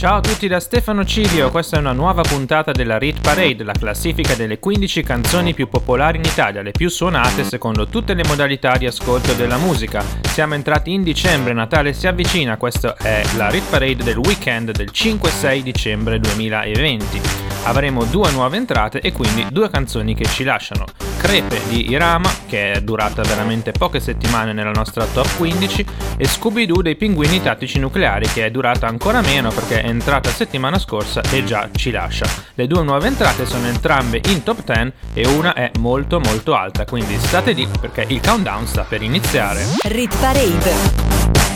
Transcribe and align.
Ciao 0.00 0.16
a 0.16 0.20
tutti 0.20 0.48
da 0.48 0.60
Stefano 0.60 1.04
Cilio, 1.04 1.50
questa 1.50 1.76
è 1.76 1.78
una 1.78 1.92
nuova 1.92 2.22
puntata 2.22 2.72
della 2.72 2.96
Rit 2.96 3.20
Parade, 3.20 3.62
la 3.64 3.74
classifica 3.78 4.34
delle 4.34 4.58
15 4.58 5.02
canzoni 5.02 5.52
più 5.52 5.68
popolari 5.68 6.16
in 6.16 6.24
Italia, 6.24 6.62
le 6.62 6.70
più 6.70 6.88
suonate 6.88 7.44
secondo 7.44 7.86
tutte 7.86 8.14
le 8.14 8.24
modalità 8.26 8.78
di 8.78 8.86
ascolto 8.86 9.34
della 9.34 9.58
musica. 9.58 10.02
Siamo 10.22 10.54
entrati 10.54 10.94
in 10.94 11.02
dicembre, 11.02 11.52
Natale 11.52 11.92
si 11.92 12.06
avvicina, 12.06 12.56
questa 12.56 12.96
è 12.96 13.22
la 13.36 13.50
Rit 13.50 13.68
Parade 13.68 14.02
del 14.02 14.16
weekend 14.16 14.70
del 14.70 14.88
5-6 14.90 15.60
dicembre 15.60 16.18
2020. 16.18 17.49
Avremo 17.64 18.04
due 18.04 18.30
nuove 18.30 18.56
entrate 18.56 19.00
e 19.00 19.12
quindi 19.12 19.46
due 19.50 19.70
canzoni 19.70 20.14
che 20.14 20.24
ci 20.24 20.44
lasciano. 20.44 20.84
Crepe 21.18 21.60
di 21.68 21.90
Irama, 21.90 22.30
che 22.46 22.72
è 22.72 22.80
durata 22.80 23.22
veramente 23.22 23.72
poche 23.72 24.00
settimane 24.00 24.52
nella 24.54 24.70
nostra 24.70 25.04
top 25.04 25.36
15, 25.36 25.86
e 26.16 26.26
Scooby-Doo 26.26 26.80
dei 26.80 26.96
Pinguini 26.96 27.42
Tattici 27.42 27.78
Nucleari, 27.78 28.26
che 28.28 28.46
è 28.46 28.50
durata 28.50 28.86
ancora 28.86 29.20
meno 29.20 29.50
perché 29.50 29.82
è 29.82 29.88
entrata 29.88 30.30
settimana 30.30 30.78
scorsa 30.78 31.20
e 31.30 31.44
già 31.44 31.68
ci 31.74 31.90
lascia. 31.90 32.26
Le 32.54 32.66
due 32.66 32.82
nuove 32.82 33.06
entrate 33.06 33.44
sono 33.44 33.66
entrambe 33.66 34.20
in 34.28 34.42
top 34.42 34.64
10 34.64 34.92
e 35.12 35.26
una 35.26 35.52
è 35.52 35.70
molto 35.78 36.18
molto 36.20 36.54
alta, 36.54 36.86
quindi 36.86 37.18
state 37.18 37.52
lì 37.52 37.68
perché 37.78 38.06
il 38.08 38.20
countdown 38.22 38.66
sta 38.66 38.82
per 38.88 39.02
iniziare. 39.02 39.64
Rit 39.84 40.16
Parade. 40.18 40.74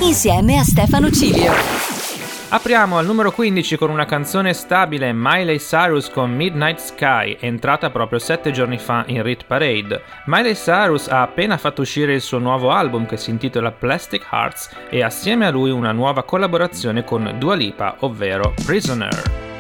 Insieme 0.01 0.59
a 0.59 0.63
Stefano 0.63 1.11
Cilio. 1.11 2.14
Apriamo 2.51 2.99
al 2.99 3.07
numero 3.07 3.33
15 3.33 3.77
con 3.77 3.91
una 3.91 4.05
canzone 4.05 4.53
stabile, 4.53 5.13
Miley 5.13 5.59
Cyrus 5.59 6.09
con 6.09 6.31
Midnight 6.31 6.79
Sky, 6.79 7.37
entrata 7.41 7.91
proprio 7.91 8.19
7 8.21 8.53
giorni 8.53 8.79
fa 8.79 9.03
in 9.09 9.23
Rit 9.23 9.45
Parade. 9.45 10.03
Miley 10.27 10.55
Cyrus 10.55 11.09
ha 11.09 11.23
appena 11.23 11.57
fatto 11.57 11.81
uscire 11.81 12.15
il 12.15 12.21
suo 12.21 12.39
nuovo 12.39 12.71
album 12.71 13.07
che 13.07 13.17
si 13.17 13.31
intitola 13.31 13.73
Plastic 13.73 14.27
Hearts 14.31 14.71
e 14.89 15.03
assieme 15.03 15.47
a 15.47 15.51
lui 15.51 15.71
una 15.71 15.93
nuova 15.93 16.23
collaborazione 16.23 17.03
con 17.03 17.35
Dua 17.39 17.55
Lipa, 17.55 17.97
ovvero 18.01 18.55
Prisoner. 18.65 19.54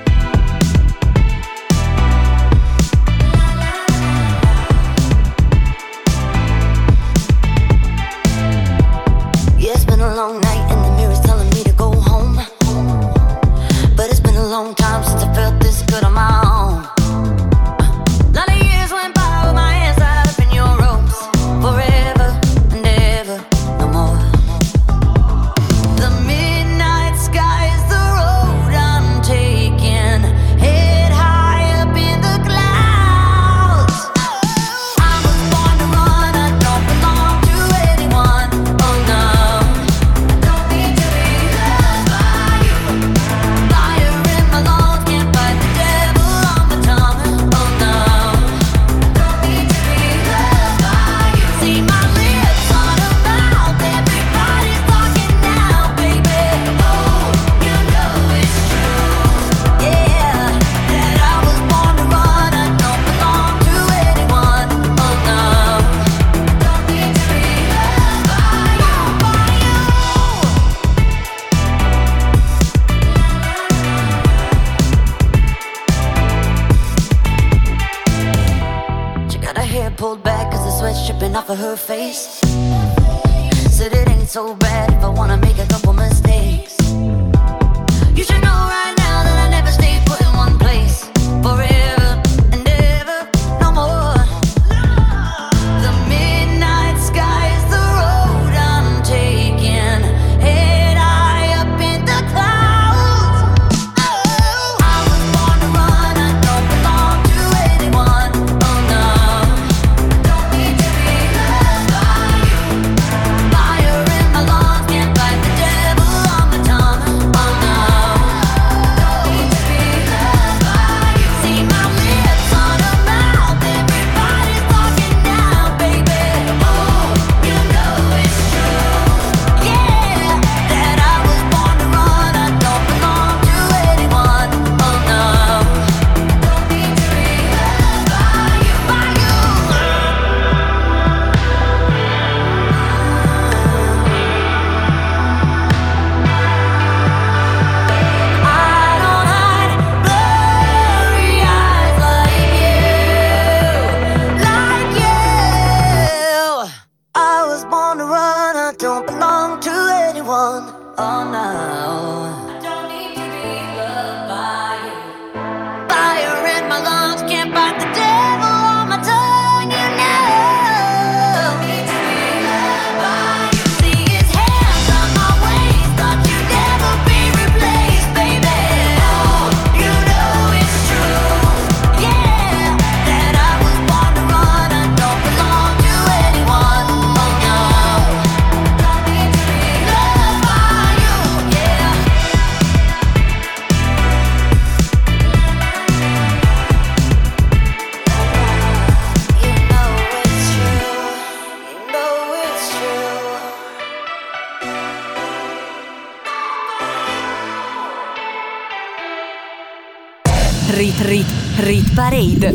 Rit 210.74 211.00
Rit 211.03 211.26
Rit 211.59 211.94
Parade. 211.94 212.53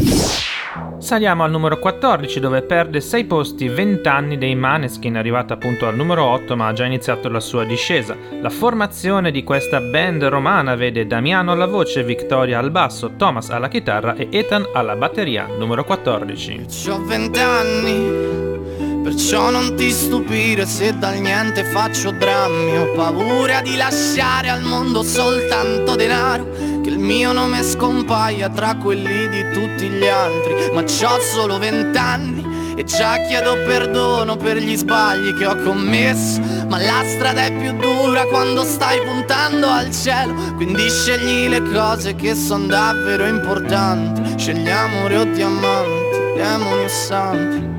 Saliamo 0.98 1.46
al 1.46 1.50
numero 1.50 1.80
14 1.80 2.42
dove 2.42 2.62
perde 2.64 3.00
6 3.00 3.24
posti 3.24 3.70
20 3.70 4.06
anni 4.10 4.38
dei 4.38 4.56
Maneskin, 4.56 5.16
arrivata 5.16 5.54
appunto 5.54 5.88
al 5.88 5.96
numero 5.96 6.26
8 6.26 6.58
ma 6.58 6.68
ha 6.68 6.74
già 6.74 6.84
iniziato 6.84 7.30
la 7.30 7.40
sua 7.40 7.64
discesa. 7.64 8.18
La 8.42 8.50
formazione 8.50 9.32
di 9.32 9.42
questa 9.46 9.80
band 9.80 10.26
romana 10.26 10.76
vede 10.76 11.08
Damiano 11.08 11.54
alla 11.54 11.66
voce, 11.66 12.04
Victoria 12.04 12.60
al 12.60 12.72
basso, 12.72 13.12
Thomas 13.16 13.52
alla 13.52 13.70
chitarra 13.70 14.16
e 14.16 14.28
Ethan 14.30 14.68
alla 14.74 14.98
batteria, 14.98 15.48
numero 15.58 15.86
14. 15.86 16.66
Ho 16.90 17.02
20 17.02 17.40
anni, 17.40 19.02
perciò 19.02 19.50
non 19.50 19.78
ti 19.78 19.90
stupire 19.92 20.66
se 20.66 20.94
dal 20.98 21.20
niente 21.20 21.64
faccio 21.64 22.12
drammi, 22.12 22.78
ho 22.80 22.92
paura 22.92 23.62
di 23.62 23.78
lasciare 23.78 24.50
al 24.50 24.64
mondo 24.64 25.04
soltanto 25.04 25.96
denaro 25.96 26.79
che 26.90 26.96
il 26.96 27.00
mio 27.00 27.32
nome 27.32 27.62
scompaia 27.62 28.50
tra 28.50 28.76
quelli 28.76 29.30
di 29.30 29.44
tutti 29.52 29.88
gli 29.88 30.08
altri. 30.08 30.72
Ma 30.74 30.84
c'ho 30.84 31.20
solo 31.22 31.60
vent'anni 31.60 32.76
e 32.76 32.84
già 32.84 33.18
chiedo 33.28 33.54
perdono 33.66 34.36
per 34.36 34.58
gli 34.58 34.76
sbagli 34.76 35.34
che 35.36 35.46
ho 35.46 35.56
commesso. 35.58 36.42
Ma 36.68 36.78
la 36.78 37.04
strada 37.06 37.46
è 37.46 37.54
più 37.54 37.74
dura 37.78 38.26
quando 38.26 38.64
stai 38.64 39.00
puntando 39.02 39.68
al 39.68 39.92
cielo. 39.92 40.34
Quindi 40.56 40.90
scegli 40.90 41.48
le 41.48 41.62
cose 41.62 42.16
che 42.16 42.36
sono 42.36 42.66
davvero 42.66 43.26
importanti. 43.26 44.38
Scegli 44.38 44.70
amore 44.70 45.18
o 45.18 45.24
diamanti, 45.26 46.18
demoni 46.36 46.84
o 46.84 46.88
santi 46.88 47.79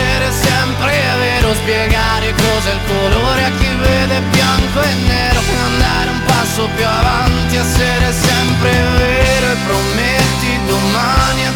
essere 0.00 0.30
sempre 0.32 0.92
vero, 1.18 1.54
spiegare 1.54 2.32
cos'è 2.32 2.72
il 2.72 2.80
colore 2.86 3.44
a 3.44 3.50
chi 3.58 3.68
vede 3.76 4.20
bianco 4.30 4.80
e 4.80 4.94
nero, 5.06 5.40
andare 5.64 6.10
un 6.10 6.22
passo 6.24 6.68
più 6.74 6.86
avanti, 6.86 7.56
essere 7.56 8.12
sempre 8.12 8.70
vero 8.70 9.46
e 9.52 9.56
prometti 9.66 10.60
domani 10.66 11.46
a 11.46 11.52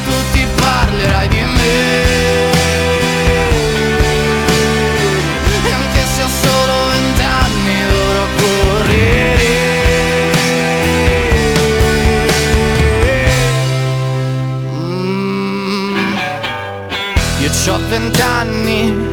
vent'anni 17.99 19.09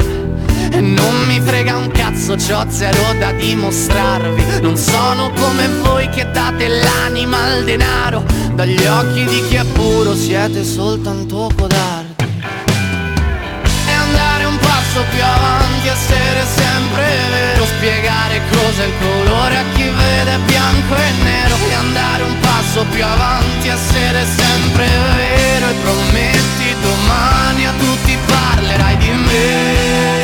e 0.72 0.80
non 0.80 1.24
mi 1.26 1.40
frega 1.40 1.76
un 1.76 1.90
cazzo, 1.92 2.34
c'ho 2.34 2.64
zero 2.68 3.14
da 3.18 3.30
dimostrarvi. 3.30 4.60
Non 4.60 4.76
sono 4.76 5.30
come 5.30 5.68
voi 5.82 6.08
che 6.08 6.28
date 6.30 6.66
l'anima 6.66 7.44
al 7.44 7.64
denaro. 7.64 8.24
Dagli 8.54 8.84
occhi 8.86 9.24
di 9.24 9.44
chi 9.48 9.54
è 9.54 9.64
puro 9.66 10.16
siete 10.16 10.64
soltanto 10.64 11.48
codardi. 11.56 12.24
E 13.86 13.92
andare 13.92 14.44
un 14.44 14.58
passo 14.58 15.04
più 15.10 15.22
avanti, 15.22 15.61
essere 15.88 16.44
sempre 16.46 17.04
vero. 17.30 17.64
Spiegare 17.66 18.40
cos'è 18.50 18.84
il 18.84 18.92
colore 19.00 19.56
a 19.56 19.64
chi 19.74 19.88
vede 19.88 20.38
bianco 20.46 20.94
e 20.94 21.10
nero. 21.22 21.56
E 21.68 21.74
andare 21.74 22.22
un 22.22 22.38
passo 22.40 22.84
più 22.90 23.04
avanti, 23.04 23.68
essere 23.68 24.24
sempre 24.24 24.86
vero. 25.16 25.68
E 25.68 25.74
prometti 25.82 26.76
domani 26.80 27.66
a 27.66 27.72
tutti 27.78 28.18
parlerai 28.26 28.96
di 28.96 29.10
me. 29.10 30.20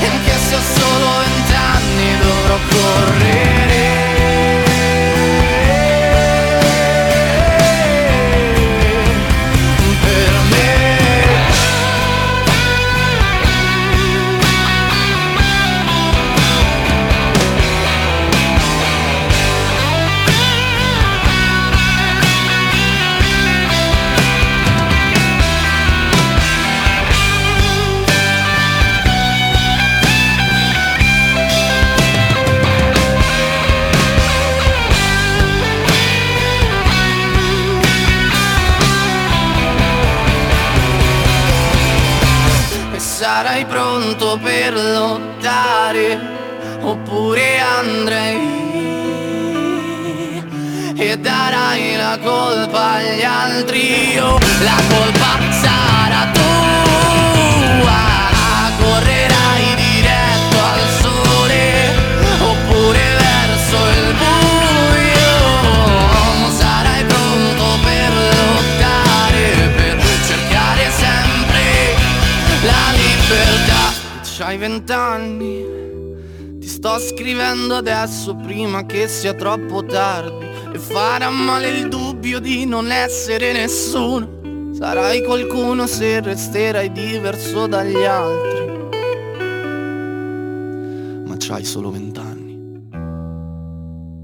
E 0.00 0.06
anche 0.06 0.32
se 0.46 0.54
ho 0.54 0.60
solo 0.78 1.06
vent'anni 1.18 2.18
dovrò 2.20 2.58
correre. 2.68 3.73
Sarai 43.34 43.64
pronto 43.66 44.38
per 44.40 44.74
lottare 44.74 46.20
oppure 46.82 47.58
andrai 47.58 48.38
e 50.94 51.18
darai 51.18 51.96
la 51.96 52.16
colpa 52.22 52.92
agli 52.92 53.24
altri. 53.24 54.18
O 54.20 54.38
la 54.62 54.78
colpa 54.88 55.43
C'hai 74.54 74.56
vent'anni. 74.56 75.64
Ti 76.60 76.68
sto 76.68 76.98
scrivendo 77.00 77.74
adesso 77.74 78.36
prima 78.36 78.86
che 78.86 79.08
sia 79.08 79.34
troppo 79.34 79.84
tardi. 79.84 80.46
E 80.72 80.78
farà 80.78 81.28
male 81.28 81.70
il 81.70 81.88
dubbio 81.88 82.38
di 82.38 82.64
non 82.64 82.92
essere 82.92 83.52
nessuno. 83.52 84.72
Sarai 84.78 85.24
qualcuno 85.24 85.88
se 85.88 86.20
resterai 86.20 86.92
diverso 86.92 87.66
dagli 87.66 88.04
altri. 88.04 88.88
Ma 91.26 91.34
c'hai 91.36 91.64
solo 91.64 91.90
vent'anni. 91.90 92.42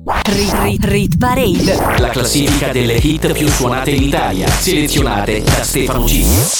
Rit, 0.04 0.54
rit, 0.62 0.84
rit 0.84 1.16
Parade. 1.18 1.98
La 1.98 2.10
classifica 2.10 2.70
delle 2.70 2.94
hit 2.94 3.32
più 3.32 3.48
suonate 3.48 3.90
in 3.90 4.02
Italia, 4.04 4.46
selezionate 4.48 5.42
da 5.42 5.64
Stefano 5.64 6.04
G. 6.04 6.59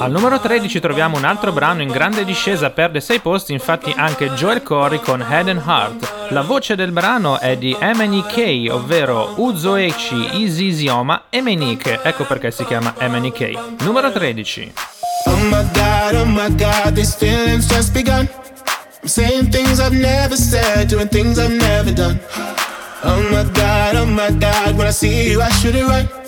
Al 0.00 0.12
numero 0.12 0.38
13 0.38 0.78
troviamo 0.78 1.16
un 1.16 1.24
altro 1.24 1.50
brano 1.50 1.82
in 1.82 1.88
grande 1.88 2.24
discesa, 2.24 2.70
perde 2.70 3.00
6 3.00 3.18
posti 3.18 3.52
infatti 3.52 3.92
anche 3.96 4.30
Joel 4.30 4.62
Corey 4.62 5.00
con 5.00 5.20
Head 5.20 5.48
and 5.48 5.62
Heart. 5.66 6.30
La 6.30 6.42
voce 6.42 6.76
del 6.76 6.92
brano 6.92 7.40
è 7.40 7.56
di 7.56 7.76
MNK, 7.78 8.72
ovvero 8.72 9.34
Uzoechi 9.36 10.40
Izizioma 10.40 11.24
Emenike, 11.30 12.00
ecco 12.02 12.24
perché 12.24 12.52
si 12.52 12.64
chiama 12.64 12.94
MNK. 12.98 13.82
Numero 13.82 14.12
13. 14.12 14.72
Oh 15.26 15.36
my 15.36 15.66
god, 15.72 16.14
oh 16.14 16.26
my 16.26 16.54
god, 16.54 16.92
these 16.94 17.16
feelings 17.16 17.66
just 17.66 17.92
begun. 17.92 18.28
I'm 19.02 19.08
saying 19.08 19.50
things 19.50 19.80
I've 19.80 19.96
never 19.96 20.36
said, 20.36 20.88
doing 20.88 21.08
things 21.08 21.38
I've 21.38 21.54
never 21.54 21.92
done. 21.92 22.20
Oh 23.02 23.20
my 23.30 23.44
god, 23.52 23.96
oh 23.96 24.06
my 24.06 24.30
god, 24.30 24.76
when 24.76 24.86
I 24.86 24.92
see 24.92 25.28
you, 25.28 25.42
I 25.42 25.50
shoot 25.50 25.74
it 25.74 25.84
right. 25.86 26.27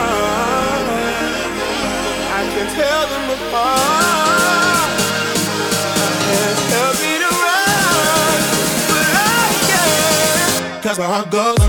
Cause 10.81 10.97
where 10.97 11.07
I 11.07 11.25
go. 11.29 11.60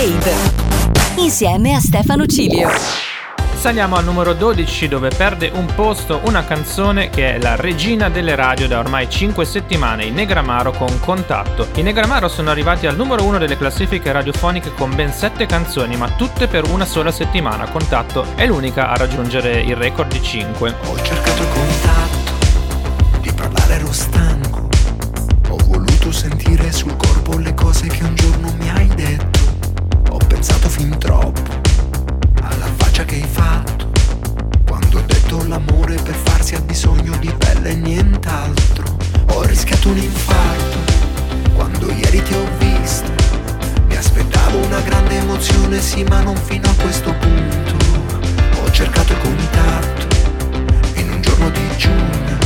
Parade 0.00 0.34
insieme 1.16 1.74
a 1.74 1.78
Stefano 1.78 2.24
Cilio. 2.24 2.70
Saliamo 3.54 3.96
al 3.96 4.04
numero 4.04 4.32
12 4.32 4.88
dove 4.88 5.10
perde 5.10 5.50
un 5.52 5.66
posto 5.74 6.22
una 6.24 6.42
canzone 6.42 7.10
che 7.10 7.34
è 7.34 7.38
la 7.38 7.54
regina 7.56 8.08
delle 8.08 8.34
radio 8.34 8.66
da 8.66 8.78
ormai 8.78 9.10
5 9.10 9.44
settimane, 9.44 10.06
i 10.06 10.10
Negramaro 10.10 10.70
con 10.70 10.98
Contatto. 11.00 11.68
I 11.74 11.82
Negramaro 11.82 12.28
sono 12.28 12.48
arrivati 12.48 12.86
al 12.86 12.96
numero 12.96 13.24
1 13.24 13.36
delle 13.36 13.58
classifiche 13.58 14.10
radiofoniche 14.10 14.72
con 14.72 14.94
ben 14.94 15.12
7 15.12 15.44
canzoni, 15.44 15.98
ma 15.98 16.08
tutte 16.08 16.46
per 16.46 16.66
una 16.70 16.86
sola 16.86 17.12
settimana. 17.12 17.68
Contatto 17.68 18.24
è 18.36 18.46
l'unica 18.46 18.88
a 18.88 18.96
raggiungere 18.96 19.60
il 19.60 19.76
record 19.76 20.10
di 20.10 20.22
5. 20.22 20.76
Ho 20.86 20.96
cercato 21.02 21.42
il 21.42 21.48
contatto, 21.50 23.18
di 23.20 23.32
parlare 23.34 23.74
ero 23.74 23.92
stanco. 23.92 24.66
Ho 25.50 25.56
voluto 25.66 26.10
sentire 26.10 26.72
sul 26.72 26.96
corpo 26.96 27.36
le 27.36 27.52
cose 27.52 27.86
che 27.88 28.02
un 28.02 28.14
giorno 28.14 28.39
nient'altro. 38.20 38.96
Ho 39.32 39.42
rischiato 39.42 39.88
un 39.88 39.96
infarto 39.96 40.78
quando 41.54 41.90
ieri 41.90 42.22
ti 42.22 42.34
ho 42.34 42.46
visto. 42.58 43.10
Mi 43.86 43.96
aspettavo 43.96 44.58
una 44.58 44.80
grande 44.80 45.16
emozione, 45.16 45.80
sì, 45.80 46.04
ma 46.04 46.20
non 46.20 46.36
fino 46.36 46.68
a 46.68 46.74
questo 46.82 47.14
punto. 47.14 47.76
Ho 48.62 48.70
cercato 48.70 49.12
il 49.12 49.18
contatto 49.18 50.06
in 50.94 51.10
un 51.10 51.20
giorno 51.22 51.50
di 51.50 51.76
giugno, 51.76 52.38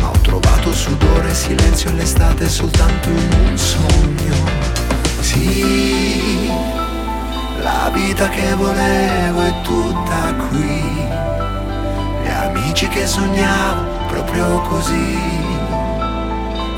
ma 0.00 0.08
ho 0.08 0.18
trovato 0.22 0.72
sudore, 0.72 1.32
silenzio 1.34 1.90
e 1.90 1.94
l'estate 1.94 2.48
soltanto 2.48 3.08
in 3.08 3.48
un 3.48 3.56
sogno. 3.56 4.34
Sì, 5.20 6.50
la 7.62 7.90
vita 7.92 8.28
che 8.28 8.54
volevo 8.54 9.40
è 9.42 9.54
tutta 9.62 10.34
qui, 10.48 11.08
gli 12.22 12.28
amici 12.28 12.88
che 12.88 13.06
sognavo 13.06 13.95
proprio 14.36 14.60
così, 14.68 15.18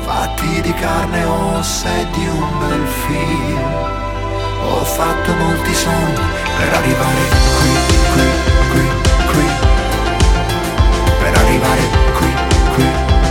fatti 0.05 0.61
di 0.61 0.73
carne 0.75 1.19
e 1.19 1.25
ossa 1.25 1.89
e 1.97 2.07
di 2.11 2.25
un 2.25 2.59
bel 2.59 2.87
film. 2.87 3.59
Ho 4.63 4.83
fatto 4.85 5.33
molti 5.33 5.73
sogni 5.73 6.23
per 6.57 6.73
arrivare 6.73 7.21
qui, 7.57 7.69
qui, 8.13 8.27
qui, 8.71 8.85
qui. 9.31 9.45
Per 11.19 11.37
arrivare 11.37 11.81
qui, 12.17 12.33
qui, 12.75 12.85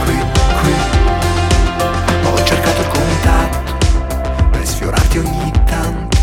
qui, 0.05 0.19
qui. 0.61 0.75
Ho 2.25 2.45
cercato 2.45 2.81
il 2.83 2.89
contatto 2.89 3.77
per 4.51 4.67
sfiorarti 4.67 5.19
ogni 5.19 5.53
tanto. 5.65 6.17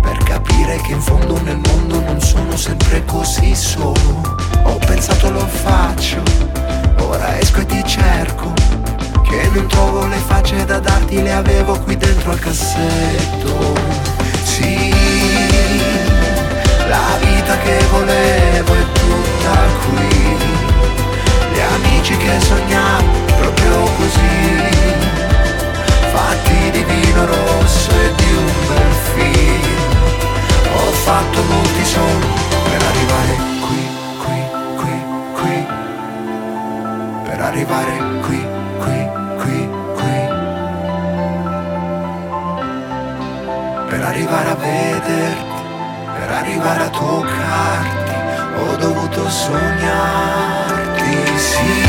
Per 0.00 0.18
capire 0.18 0.76
che 0.82 0.92
in 0.92 1.00
fondo 1.00 1.40
nel 1.42 1.58
mondo 1.58 2.00
non 2.00 2.20
sono 2.20 2.56
sempre 2.56 3.04
così 3.06 3.56
solo. 3.56 4.38
Ho 4.62 4.78
pensato 4.86 5.30
lo 5.30 5.46
faccio, 5.46 6.22
ora 7.20 7.38
esco 7.38 7.60
e 7.60 7.66
ti 7.66 7.82
cerco. 7.86 8.52
Che 9.22 9.50
non 9.52 9.66
trovo 9.68 10.06
le 10.06 10.16
facce 10.16 10.64
da 10.64 10.78
darti, 10.78 11.22
le 11.22 11.32
avevo 11.32 11.78
qui 11.80 11.96
dentro 11.96 12.32
al 12.32 12.38
cassetto. 12.38 13.74
Sì, 14.42 14.92
la 16.88 17.18
vita 17.20 17.56
che 17.58 17.78
volevo 17.90 18.72
è 18.72 18.84
tutta 18.92 19.56
qui. 19.84 20.36
Gli 21.52 21.60
amici 21.60 22.16
che 22.16 22.40
sognavo 22.40 23.24
proprio 23.38 23.82
così. 23.98 24.68
Fatti 26.12 26.70
di 26.72 26.82
vino 26.84 27.26
rosso 27.26 27.90
e 27.90 28.14
di 28.16 28.32
un 28.34 28.52
bel 28.66 28.94
film. 29.14 29.78
Ho 30.74 30.92
fatto 31.04 31.42
molti 31.42 31.84
sogni 31.84 32.26
per 32.64 32.82
arrivare 32.82 33.59
arrivare 37.50 37.98
qui, 38.22 38.38
qui, 38.78 38.98
qui, 39.40 39.58
qui. 39.96 40.18
Per 43.88 44.00
arrivare 44.02 44.50
a 44.50 44.54
vederti, 44.54 45.62
per 46.14 46.30
arrivare 46.30 46.84
a 46.84 46.90
toccarti, 46.90 48.14
ho 48.60 48.76
dovuto 48.76 49.28
sognarti, 49.28 51.16
sì. 51.38 51.88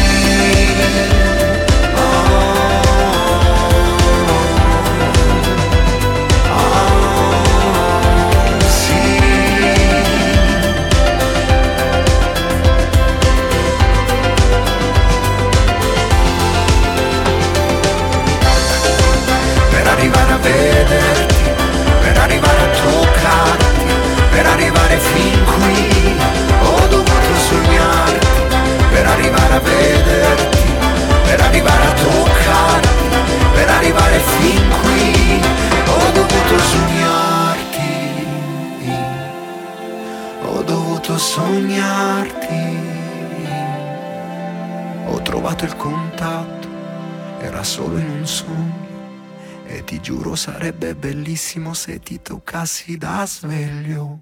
Se 51.81 52.00
ti 52.00 52.21
toccassi 52.21 52.95
da 52.95 53.25
sveglio. 53.25 54.19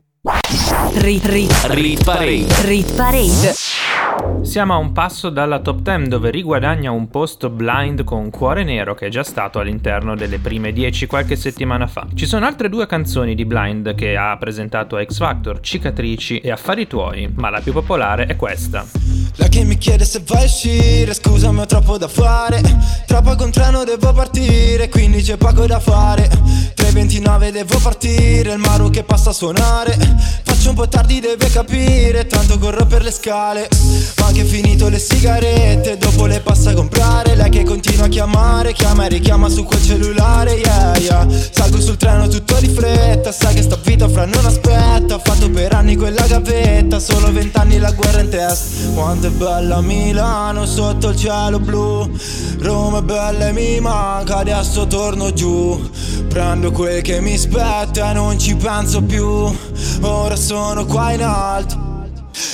Rit, 0.94 1.26
rit, 1.26 1.52
Rit 1.68 2.04
Parade. 2.06 2.48
rit 2.62 2.96
parade. 2.96 3.54
Siamo 4.44 4.74
a 4.74 4.78
un 4.78 4.94
passo 4.94 5.30
dalla 5.30 5.60
top 5.60 5.82
10 5.82 6.08
dove 6.08 6.32
riguadagna 6.32 6.92
un 6.92 7.10
posto 7.10 7.50
blind 7.50 8.06
con 8.06 8.30
Cuore 8.30 8.64
Nero 8.64 8.96
che 8.96 9.08
è 9.08 9.10
già 9.10 9.24
stato 9.24 9.60
all'interno 9.60 10.16
delle 10.16 10.40
prime 10.40 10.72
10 10.72 11.06
qualche 11.06 11.36
settimana 11.36 11.86
fa. 11.86 12.08
Ci 12.14 12.26
sono 12.26 12.46
altre 12.46 12.70
due 12.70 12.88
canzoni 12.88 13.36
di 13.36 13.44
blind 13.44 13.94
che 13.94 14.16
ha 14.16 14.38
presentato 14.38 14.96
a 14.96 15.04
X 15.04 15.18
Factor, 15.18 15.60
Cicatrici 15.60 16.40
e 16.40 16.52
Affari 16.52 16.88
Tuoi, 16.88 17.30
ma 17.36 17.50
la 17.50 17.60
più 17.60 17.74
popolare 17.74 18.26
è 18.26 18.38
questa. 18.38 18.86
La 19.40 19.48
che 19.48 19.64
mi 19.64 19.78
chiede 19.78 20.04
se 20.04 20.22
vai 20.26 20.42
a 20.42 20.46
uscire 20.46 21.14
Scusami 21.14 21.62
ho 21.62 21.66
troppo 21.66 21.98
da 21.98 22.10
fare. 22.10 22.62
Tra 23.08 23.22
poco 23.22 23.46
un 23.46 23.52
treno 23.52 23.86
devo 23.86 24.12
partire 24.12 24.90
Quindi 24.90 25.22
c'è 25.22 25.38
poco 25.38 25.66
da 25.66 25.80
fare. 25.80 26.30
3.29 26.76 27.52
devo 27.52 27.78
partire 27.80 28.52
Il 28.52 28.60
Maru 28.60 28.90
che 28.90 29.04
passa 29.04 29.30
a 29.30 29.34
suonare. 29.34 29.98
Faccio 30.44 30.70
un 30.70 30.76
po' 30.76 30.90
tardi 30.90 31.22
deve 31.22 31.50
capire 31.50 32.28
Tanto 32.28 32.60
corro 32.60 32.86
per 32.86 33.02
le 33.02 33.12
scale. 33.12 33.70
Ma 34.18 34.26
anche 34.26 34.44
finito 34.44 34.90
le 34.90 35.00
sigarette 35.00 35.98
Dopo 35.98 36.26
le 36.26 36.42
passa 36.42 36.72
a 36.72 36.74
comprare. 36.74 37.36
Lei 37.36 37.50
che 37.50 37.64
continua 37.64 38.08
a 38.08 38.10
chiamare 38.10 38.74
Chiama 38.74 39.06
e 39.06 39.10
richiama 39.10 39.48
su 39.48 39.64
quel 39.64 39.82
cellulare 39.82 40.52
Yeah 40.52 40.98
yeah. 40.98 41.28
Salgo 41.52 41.80
sul 41.80 41.96
treno 41.96 42.28
tutto 42.28 42.56
di 42.60 42.68
fretta 42.68 43.32
Sai 43.32 43.56
che 43.56 43.62
sta 43.62 43.78
vita 43.82 44.10
fra 44.10 44.26
non 44.26 44.46
aspetta. 44.46 45.16
Ho 45.16 45.22
fatto 45.24 45.50
per 45.50 45.74
anni 45.74 45.96
quella 45.96 46.28
gavetta 46.28 46.69
Solo 47.00 47.32
vent'anni 47.32 47.78
la 47.80 47.92
guerra 47.92 48.20
in 48.20 48.30
testa. 48.30 48.90
Quanto 48.94 49.28
è 49.28 49.30
bella 49.30 49.80
Milano 49.80 50.66
sotto 50.66 51.10
il 51.10 51.16
cielo 51.16 51.58
blu. 51.58 52.12
Roma 52.60 53.00
è 53.00 53.02
bella 53.02 53.48
e 53.48 53.54
mi 53.54 53.80
manca 53.80 54.38
Adesso 54.40 54.86
torno 54.86 55.32
giù. 55.32 55.90
Prendo 56.28 56.72
quel 56.72 57.02
che 57.02 57.22
mi 57.22 57.38
spetta 57.38 58.12
e 58.12 58.14
non 58.14 58.38
ci 58.38 58.54
penso 58.56 59.02
più. 59.02 59.26
Ora 60.02 60.36
sono 60.36 60.86
qua 60.86 61.14
in 61.14 61.24
alto. 61.24 61.78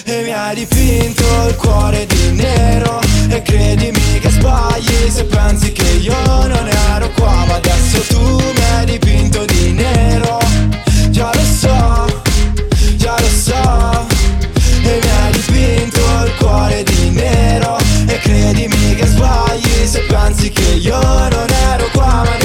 E 0.05 0.21
mi 0.21 0.31
hai 0.31 0.53
dipinto 0.53 1.23
il 1.47 1.55
cuore 1.55 2.05
di 2.05 2.31
nero. 2.33 2.99
E 3.27 3.41
credimi 3.41 4.19
che 4.19 4.29
sbagli 4.29 5.09
se 5.09 5.23
pensi 5.23 5.71
che 5.71 5.89
io 6.01 6.13
non 6.23 6.69
ero 6.93 7.09
qua. 7.15 7.45
Ma 7.47 7.55
adesso 7.55 7.99
tu 8.13 8.19
mi 8.19 8.63
hai 8.75 8.85
dipinto 8.85 9.43
di 9.45 9.71
nero. 9.71 10.37
Già 11.09 11.31
lo 11.33 11.43
so, 11.43 12.21
già 12.95 13.15
lo 13.19 13.27
so 13.27 14.14
E 14.87 14.99
mi 15.01 15.09
hai 15.09 15.31
dipinto 15.31 15.99
il 16.25 16.35
cuore 16.37 16.83
di 16.83 17.09
nero. 17.09 17.77
E 18.07 18.19
credimi 18.19 18.95
che 18.95 19.05
sbagli 19.07 19.85
se 19.85 20.01
pensi 20.01 20.49
che 20.51 20.75
io 20.75 20.99
non 21.01 21.47
ero 21.49 21.89
qua 21.91 22.23
Ma 22.23 22.44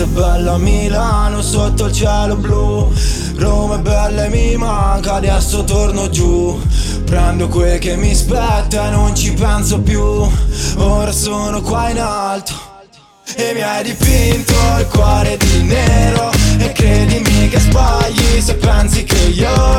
È 0.01 0.05
bella 0.05 0.57
Milano 0.57 1.43
sotto 1.43 1.85
il 1.85 1.91
cielo 1.93 2.35
blu. 2.35 2.91
Roma 3.35 3.75
è 3.75 3.79
bella 3.81 4.25
e 4.25 4.29
mi 4.29 4.55
manca 4.57 5.13
Adesso 5.13 5.63
torno 5.63 6.09
giù. 6.09 6.59
Prendo 7.05 7.47
quel 7.47 7.77
che 7.77 7.95
mi 7.97 8.15
spetta 8.15 8.87
e 8.87 8.89
non 8.89 9.15
ci 9.15 9.31
penso 9.33 9.79
più. 9.79 10.01
Ora 10.77 11.11
sono 11.11 11.61
qua 11.61 11.91
in 11.91 11.99
alto 11.99 12.51
e 13.35 13.51
mi 13.53 13.61
hai 13.61 13.83
dipinto 13.83 14.53
il 14.79 14.87
cuore 14.87 15.37
di 15.37 15.61
nero. 15.65 16.31
E 16.57 16.71
credimi 16.71 17.49
che 17.49 17.59
sbagli 17.59 18.41
se 18.41 18.55
pensi 18.55 19.03
che 19.03 19.19
io 19.19 19.70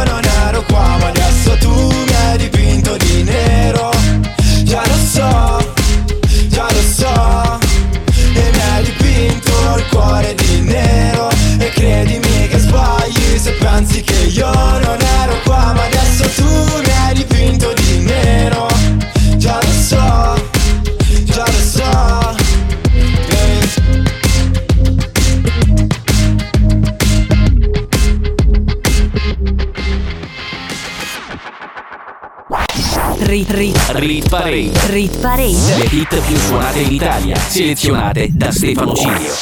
Rit, 33.94 34.28
Parade. 34.31 34.70
rit 34.88 35.20
parade. 35.20 35.76
Le 35.76 35.85
hit 35.90 36.18
più 36.26 36.37
suonate 36.37 36.78
in 36.81 36.92
Italia, 36.92 37.37
selezionate 37.37 38.31
da 38.33 38.50
Stefano 38.50 38.94
Cilio. 38.94 39.33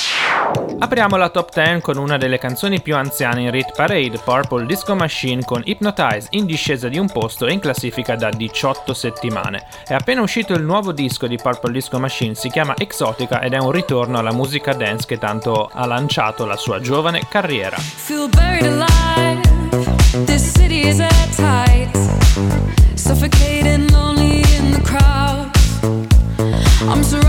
Apriamo 0.81 1.17
la 1.17 1.29
top 1.29 1.53
10 1.55 1.81
con 1.81 1.97
una 1.99 2.17
delle 2.17 2.39
canzoni 2.39 2.81
più 2.81 2.97
anziane 2.97 3.43
in 3.43 3.51
Rit 3.53 3.73
Parade, 3.77 4.19
Purple 4.25 4.67
Disco 4.67 4.97
Machine 4.97 5.45
con 5.45 5.63
Hypnotize 5.65 6.27
in 6.31 6.47
discesa 6.47 6.89
di 6.89 6.99
un 6.99 7.09
posto 7.09 7.47
e 7.47 7.53
in 7.53 7.61
classifica 7.61 8.17
da 8.17 8.31
18 8.31 8.93
settimane. 8.93 9.67
È 9.87 9.95
appena 9.95 10.21
uscito 10.21 10.53
il 10.55 10.65
nuovo 10.65 10.91
disco 10.91 11.29
di 11.29 11.37
Purple 11.37 11.71
Disco 11.71 12.01
Machine, 12.01 12.35
si 12.35 12.51
chiama 12.51 12.75
Exotica 12.77 13.43
ed 13.43 13.53
è 13.53 13.59
un 13.59 13.71
ritorno 13.71 14.19
alla 14.19 14.33
musica 14.33 14.73
dance 14.73 15.07
che 15.07 15.19
tanto 15.19 15.71
ha 15.73 15.87
lanciato 15.87 16.45
la 16.45 16.57
sua 16.57 16.81
giovane 16.81 17.23
carriera. 17.29 17.77
Feel 17.77 18.29
buried 18.29 18.67
alive. 18.67 19.41
This 20.25 20.53
city 20.57 20.89
is 20.89 20.99
at 20.99 21.35
tight. 21.37 21.89
Suffocating, 22.95 23.90
I'm 26.91 27.05
surrounded 27.05 27.20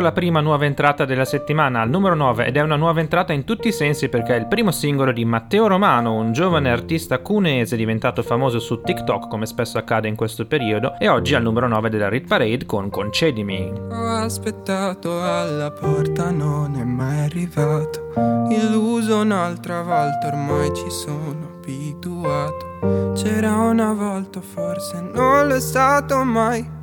la 0.00 0.12
prima 0.12 0.40
nuova 0.40 0.64
entrata 0.64 1.04
della 1.04 1.24
settimana 1.24 1.80
al 1.80 1.88
numero 1.88 2.14
9 2.14 2.46
ed 2.46 2.56
è 2.56 2.60
una 2.60 2.76
nuova 2.76 3.00
entrata 3.00 3.32
in 3.32 3.44
tutti 3.44 3.68
i 3.68 3.72
sensi 3.72 4.08
perché 4.08 4.34
è 4.34 4.38
il 4.38 4.46
primo 4.46 4.70
singolo 4.70 5.12
di 5.12 5.24
Matteo 5.24 5.66
Romano, 5.66 6.14
un 6.14 6.32
giovane 6.32 6.70
artista 6.70 7.18
cuneese 7.18 7.76
diventato 7.76 8.22
famoso 8.22 8.58
su 8.58 8.80
TikTok 8.80 9.28
come 9.28 9.46
spesso 9.46 9.78
accade 9.78 10.08
in 10.08 10.16
questo 10.16 10.46
periodo 10.46 10.98
e 10.98 11.08
oggi 11.08 11.34
al 11.34 11.42
numero 11.42 11.68
9 11.68 11.88
della 11.90 12.08
Rit 12.08 12.26
Parade 12.26 12.66
con 12.66 12.90
Concedimi. 12.90 13.72
Ho 13.90 14.16
aspettato 14.16 15.22
alla 15.22 15.70
porta, 15.70 16.30
non 16.30 16.76
è 16.76 16.84
mai 16.84 17.20
arrivato. 17.24 18.12
Illuso 18.50 19.20
un'altra 19.20 19.82
volta, 19.82 20.26
ormai 20.26 20.74
ci 20.74 20.90
sono 20.90 21.58
abituato. 21.58 23.12
C'era 23.14 23.56
una 23.56 23.92
volta, 23.92 24.40
forse 24.40 25.00
non 25.00 25.48
lo 25.48 25.54
è 25.54 25.60
stato 25.60 26.24
mai. 26.24 26.78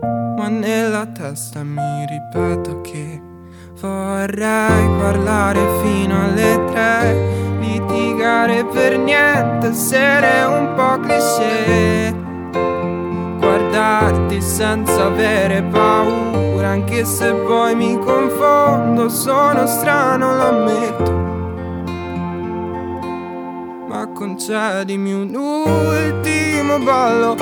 Ma 0.00 0.48
nella 0.48 1.06
testa 1.06 1.62
mi 1.62 2.06
ripeto 2.06 2.80
che 2.80 3.20
vorrei 3.80 4.86
parlare 4.98 5.60
fino 5.82 6.24
alle 6.24 6.64
tre. 6.72 7.42
Litigare 7.60 8.64
per 8.66 8.98
niente, 8.98 9.68
essere 9.68 10.44
un 10.44 10.74
po' 10.74 11.00
cliché 11.00 12.22
guardarti 13.74 14.40
senza 14.40 15.06
avere 15.06 15.62
paura, 15.62 16.68
anche 16.68 17.04
se 17.04 17.32
poi 17.32 17.74
mi 17.74 17.98
confondo, 17.98 19.08
sono 19.08 19.66
strano, 19.66 20.34
lo 20.34 20.48
ammetto. 20.48 21.12
Ma 23.88 24.08
concedimi 24.12 25.12
un 25.12 25.34
ultimo 25.34 26.78
ballo, 26.78 27.34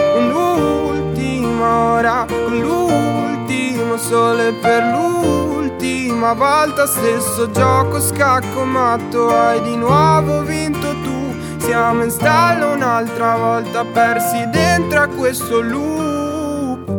un'ultima 1.53 1.93
ora, 1.93 2.27
l'ultimo 2.49 3.97
sole 3.97 4.53
per 4.55 4.83
l'ultima 4.85 6.33
volta, 6.33 6.87
stesso 6.87 7.51
gioco 7.51 8.01
scacco 8.01 8.65
matto, 8.65 9.29
hai 9.29 9.61
di 9.63 9.77
nuovo 9.77 10.43
vinto 10.43 10.89
tu. 11.03 11.21
Siamo 11.59 12.03
in 12.05 12.11
stallo 12.11 12.73
un'altra 12.73 13.37
volta, 13.37 13.85
persi 13.85 14.49
dentro 14.51 15.01
a 15.01 15.07
questo 15.07 15.61
loop. 15.61 16.91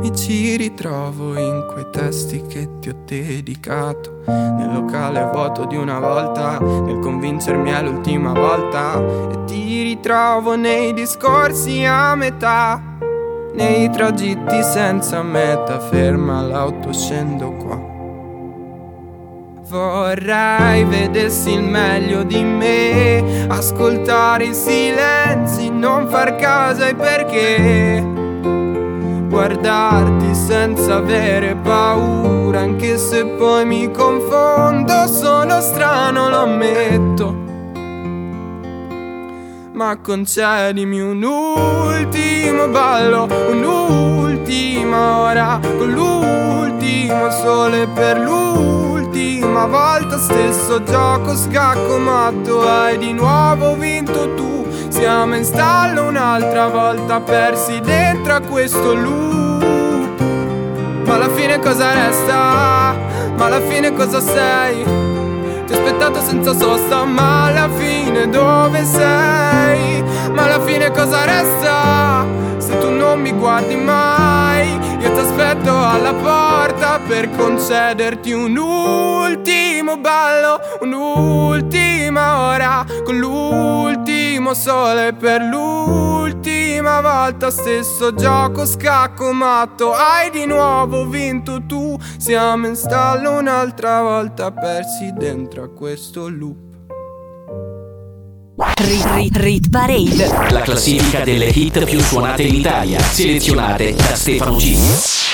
Mi 0.00 0.14
ci 0.16 0.56
ritrovo 0.56 1.38
in 1.38 1.66
quei 1.72 1.86
testi 1.90 2.42
che 2.46 2.78
ti 2.78 2.88
ho 2.88 2.96
dedicato. 3.04 4.13
Locale 5.14 5.30
vuoto 5.30 5.64
di 5.64 5.76
una 5.76 6.00
volta, 6.00 6.58
nel 6.58 6.98
convincermi 6.98 7.70
è 7.70 7.82
l'ultima 7.82 8.32
volta. 8.32 9.00
E 9.30 9.44
ti 9.44 9.82
ritrovo 9.82 10.56
nei 10.56 10.92
discorsi 10.92 11.84
a 11.84 12.16
metà. 12.16 12.80
Nei 13.54 13.88
tragitti 13.90 14.60
senza 14.64 15.22
meta, 15.22 15.78
ferma 15.78 16.40
l'auto, 16.42 16.92
scendo 16.92 17.52
qua. 17.52 17.92
Vorrei 19.68 20.84
vedessi 20.84 21.52
il 21.52 21.62
meglio 21.62 22.24
di 22.24 22.42
me, 22.42 23.46
ascoltare 23.48 24.46
i 24.46 24.54
silenzi, 24.54 25.70
non 25.70 26.08
far 26.08 26.34
caso 26.34 26.82
ai 26.82 26.94
perché. 26.96 28.04
Guardarti 29.28 30.34
senza 30.34 30.96
avere 30.96 31.54
paura, 31.54 32.33
anche 32.56 32.96
se 32.98 33.24
poi 33.24 33.64
mi 33.64 33.90
confondo, 33.90 35.06
sono 35.06 35.60
strano, 35.60 36.28
lo 36.28 36.38
ammetto. 36.38 37.42
Ma 39.72 39.98
concedimi 40.00 41.00
un 41.00 41.22
ultimo 41.22 42.68
ballo, 42.68 43.26
un'ultima 43.50 45.18
ora, 45.18 45.58
con 45.60 45.90
l'ultimo 45.90 47.30
sole 47.30 47.88
per 47.88 48.18
l'ultima 48.18 49.66
volta, 49.66 50.16
stesso 50.18 50.82
gioco 50.82 51.34
scacco 51.34 51.98
matto, 51.98 52.68
hai 52.68 52.98
di 52.98 53.12
nuovo 53.12 53.74
vinto 53.74 54.34
tu. 54.34 54.64
Siamo 54.88 55.34
in 55.34 55.44
stallo 55.44 56.06
un'altra 56.06 56.68
volta, 56.68 57.20
persi 57.20 57.80
dentro 57.80 58.34
a 58.34 58.40
questo 58.40 58.94
loop. 58.94 59.43
Ma 61.04 61.14
alla 61.14 61.28
fine 61.28 61.58
cosa 61.58 61.92
resta? 61.92 62.96
Ma 63.36 63.44
alla 63.44 63.60
fine 63.60 63.92
cosa 63.92 64.20
sei? 64.20 64.82
Ti 65.66 65.72
ho 65.72 65.76
aspettato 65.76 66.20
senza 66.20 66.54
sosta, 66.54 67.04
ma 67.04 67.44
alla 67.46 67.68
fine 67.68 68.28
dove 68.28 68.84
sei? 68.84 70.02
Ma 70.32 70.44
alla 70.44 70.60
fine 70.60 70.90
cosa 70.90 71.24
resta? 71.24 72.24
Se 72.58 72.78
tu 72.78 72.90
non 72.90 73.20
mi 73.20 73.32
guardi 73.32 73.76
mai, 73.76 74.72
io 74.72 75.12
ti 75.12 75.18
aspetto 75.18 75.70
alla 75.76 76.14
porta 76.14 77.00
per 77.06 77.30
concederti 77.36 78.32
un 78.32 78.56
ultimo 78.56 79.98
ballo, 79.98 80.58
un'ultima 80.80 82.52
ora, 82.52 82.84
con 83.04 83.18
l'ultimo 83.18 84.54
sole 84.54 85.12
per 85.12 85.42
l'ultima 86.84 87.00
volta, 87.00 87.50
stesso 87.50 88.14
gioco 88.14 88.66
scacco 88.66 89.32
matto, 89.32 89.92
hai 89.92 90.30
di 90.30 90.44
nuovo 90.44 91.06
vinto 91.06 91.64
tu, 91.66 91.96
siamo 92.18 92.66
in 92.66 92.76
stallo 92.76 93.38
un'altra 93.38 94.02
volta, 94.02 94.52
persi 94.52 95.12
dentro 95.16 95.62
a 95.62 95.68
questo 95.70 96.28
loop. 96.28 96.62
Rit 98.76 99.06
Rit 99.14 99.36
Rit 99.36 99.70
Parade. 99.70 100.50
La 100.50 100.60
classifica 100.60 101.24
delle 101.24 101.46
hit 101.46 101.84
più 101.84 102.00
suonate 102.00 102.42
in 102.42 102.54
Italia, 102.54 103.00
selezionate 103.00 103.94
da 103.94 104.14
Stefano 104.14 104.56
G. 104.56 105.33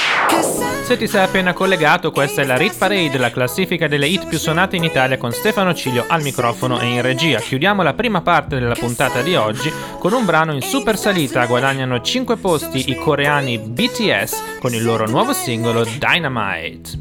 Se 0.91 0.97
ti 0.97 1.07
sei 1.07 1.23
appena 1.23 1.53
collegato, 1.53 2.11
questa 2.11 2.43
è 2.43 2.45
la 2.45 2.57
Rit 2.57 2.77
Parade, 2.77 3.17
la 3.17 3.31
classifica 3.31 3.87
delle 3.87 4.09
hit 4.09 4.27
più 4.27 4.39
suonate 4.39 4.75
in 4.75 4.83
Italia 4.83 5.19
con 5.19 5.31
Stefano 5.31 5.73
Cilio 5.73 6.05
al 6.09 6.21
microfono 6.21 6.81
e 6.81 6.87
in 6.87 7.01
regia. 7.01 7.39
Chiudiamo 7.39 7.85
la 7.85 7.95
prima 7.95 8.23
parte 8.23 8.59
della 8.59 8.75
puntata 8.75 9.23
di 9.23 9.37
oggi 9.37 9.73
con 10.01 10.13
un 10.13 10.25
brano 10.25 10.53
in 10.53 10.63
super 10.63 10.99
salita. 10.99 11.47
Guadagnano 11.47 12.01
5 12.01 12.37
posti 12.39 12.91
i 12.91 12.97
coreani 12.97 13.59
BTS 13.59 14.59
con 14.59 14.75
il 14.75 14.83
loro 14.83 15.07
nuovo 15.07 15.33
singolo 15.33 15.85
Dynamite. 15.85 16.99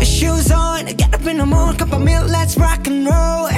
Shoes 0.00 0.50
on, 0.50 0.86
get 0.96 1.14
up 1.14 1.24
in 1.24 1.36
the 1.36 1.44
morning, 1.44 1.76
cup 1.76 1.92
of 1.92 2.00
milk, 2.00 2.28
let's 2.28 2.56
rock 2.56 2.88
and 2.88 3.06
roll. 3.06 3.48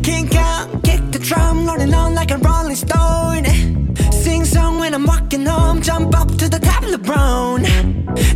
Kink 0.00 0.36
out, 0.36 0.80
kick 0.84 1.00
the 1.10 1.18
drum, 1.18 1.66
rolling 1.66 1.92
on 1.92 2.14
like 2.14 2.32
a 2.32 2.38
rolling 2.38 2.76
stone. 2.76 3.81
Song 4.52 4.78
when 4.80 4.92
I'm 4.92 5.06
walking 5.06 5.46
home, 5.46 5.80
jump 5.80 6.14
up 6.14 6.28
to 6.36 6.46
the 6.46 6.58
top 6.58 6.82
of 6.82 6.90
the 6.90 6.98
brown. 6.98 7.62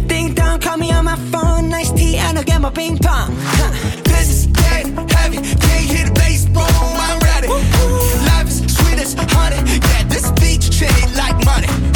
Ding 0.06 0.32
dong, 0.32 0.60
call 0.60 0.78
me 0.78 0.90
on 0.90 1.04
my 1.04 1.16
phone, 1.30 1.68
nice 1.68 1.92
tea, 1.92 2.16
and 2.16 2.38
I'll 2.38 2.44
get 2.44 2.58
my 2.58 2.70
ping 2.70 2.96
pong. 2.96 3.36
Huh. 3.38 3.70
This 4.04 4.28
is 4.28 4.46
dead 4.46 4.86
heavy, 5.10 5.36
can't 5.36 5.84
hear 5.92 6.06
the 6.06 6.12
bass, 6.14 6.46
boom, 6.46 6.64
I'm 7.08 7.18
ready. 7.20 7.48
Life 7.48 8.48
is 8.48 8.76
sweet 8.76 8.98
as 8.98 9.12
honey, 9.14 9.60
yeah, 9.90 10.04
this 10.04 10.30
beat 10.40 10.62
chain 10.62 11.14
like 11.16 11.36
money. 11.44 11.95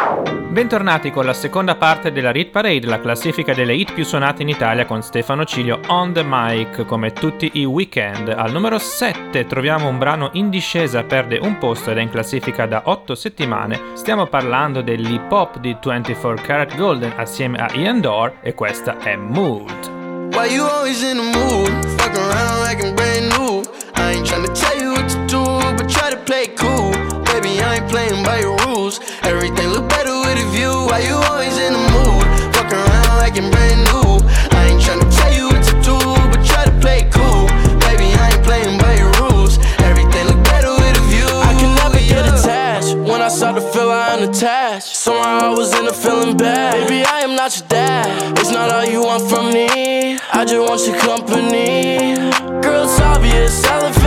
Bentornati 0.33 1.11
con 1.11 1.25
la 1.25 1.33
seconda 1.33 1.75
parte 1.75 2.11
della 2.11 2.31
Rit 2.31 2.51
Parade, 2.51 2.85
la 2.85 2.99
classifica 2.99 3.53
delle 3.53 3.73
hit 3.73 3.93
più 3.93 4.05
suonate 4.05 4.41
in 4.41 4.49
Italia 4.49 4.85
con 4.85 5.01
Stefano 5.01 5.43
Cilio 5.45 5.79
on 5.87 6.13
the 6.13 6.23
mic, 6.25 6.85
come 6.85 7.11
tutti 7.11 7.51
i 7.53 7.65
weekend. 7.65 8.29
Al 8.29 8.51
numero 8.51 8.77
7 8.77 9.45
troviamo 9.45 9.87
un 9.87 9.97
brano 9.97 10.29
in 10.33 10.49
discesa, 10.49 11.03
perde 11.03 11.37
un 11.37 11.57
posto 11.57 11.91
ed 11.91 11.97
è 11.97 12.01
in 12.01 12.09
classifica 12.09 12.65
da 12.65 12.83
8 12.85 13.15
settimane. 13.15 13.79
Stiamo 13.93 14.27
parlando 14.27 14.81
dell'hip 14.81 15.31
hop 15.31 15.59
di 15.59 15.75
24 15.81 16.43
Karat 16.43 16.75
Golden 16.75 17.13
assieme 17.17 17.57
a 17.57 17.69
Ian 17.73 17.99
Dore 17.99 18.37
e 18.41 18.53
questa 18.53 18.97
è 18.99 19.15
Mood. 19.15 19.99
Why 20.33 20.53
you 20.53 20.65
always 20.65 21.01
in 21.01 21.17
the 21.17 21.37
mood? 21.37 21.85
Fuck 21.97 22.15
around 22.15 22.65
like 22.65 22.81
I'm 22.81 22.95
brand 22.95 23.31
new. 23.37 23.63
I 23.95 24.13
ain't 24.13 24.25
tryna 24.25 24.51
tell 24.53 24.81
you 24.81 24.90
Why 30.91 30.99
you 31.07 31.15
always 31.15 31.57
in 31.57 31.71
the 31.71 31.79
mood? 31.95 32.27
Fuck 32.53 32.73
around 32.73 33.15
like 33.23 33.37
I'm 33.39 33.49
brand 33.49 33.79
new. 33.87 34.19
I 34.51 34.67
ain't 34.67 34.81
tryna 34.83 35.07
tell 35.07 35.31
you 35.31 35.47
what 35.47 35.63
to 35.63 35.75
do, 35.87 35.95
but 36.27 36.43
try 36.43 36.65
to 36.65 36.75
play 36.83 37.07
cool. 37.09 37.47
Baby, 37.87 38.11
I 38.19 38.31
ain't 38.33 38.43
playing 38.43 38.77
by 38.77 38.95
your 38.99 39.09
rules. 39.23 39.55
Everything 39.87 40.27
look 40.27 40.43
better 40.43 40.67
with 40.67 40.99
a 40.99 41.05
view. 41.07 41.31
I 41.49 41.55
can 41.57 41.71
never 41.79 41.97
get 41.97 42.27
attached. 42.27 42.93
When 43.07 43.21
I 43.21 43.29
start 43.29 43.55
to 43.55 43.61
feel 43.61 43.89
I 43.89 44.15
am 44.15 44.29
attached. 44.29 44.93
Somehow 44.93 45.39
I 45.39 45.53
was 45.55 45.73
in 45.79 45.87
a 45.87 45.93
feeling 45.93 46.35
bad. 46.35 46.73
Baby, 46.89 47.05
I 47.05 47.21
am 47.21 47.37
not 47.37 47.57
your 47.57 47.69
dad. 47.69 48.37
It's 48.37 48.51
not 48.51 48.69
all 48.69 48.83
you 48.83 49.01
want 49.01 49.23
from 49.29 49.53
me. 49.53 50.19
I 50.33 50.43
just 50.43 50.59
want 50.59 50.81
your 50.85 50.99
company. 50.99 52.17
Girl, 52.59 52.83
it's 52.83 52.99
obvious, 52.99 53.63
elephant 53.63 54.00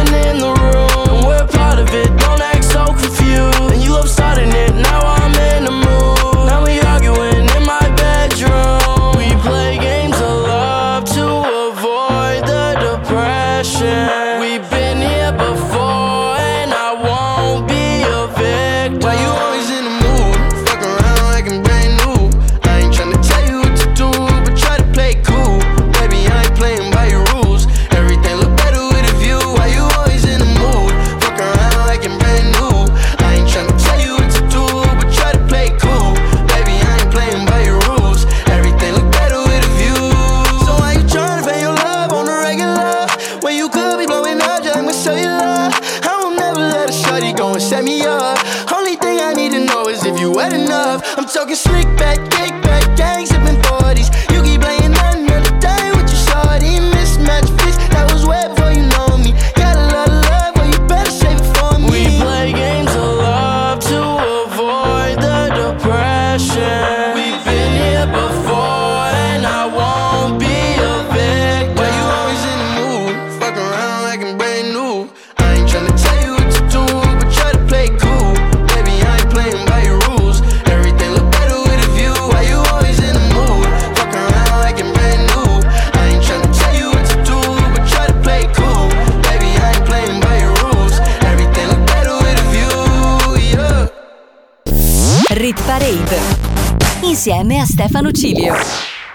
Stefano 97.74 98.12
Cilio. 98.12 98.54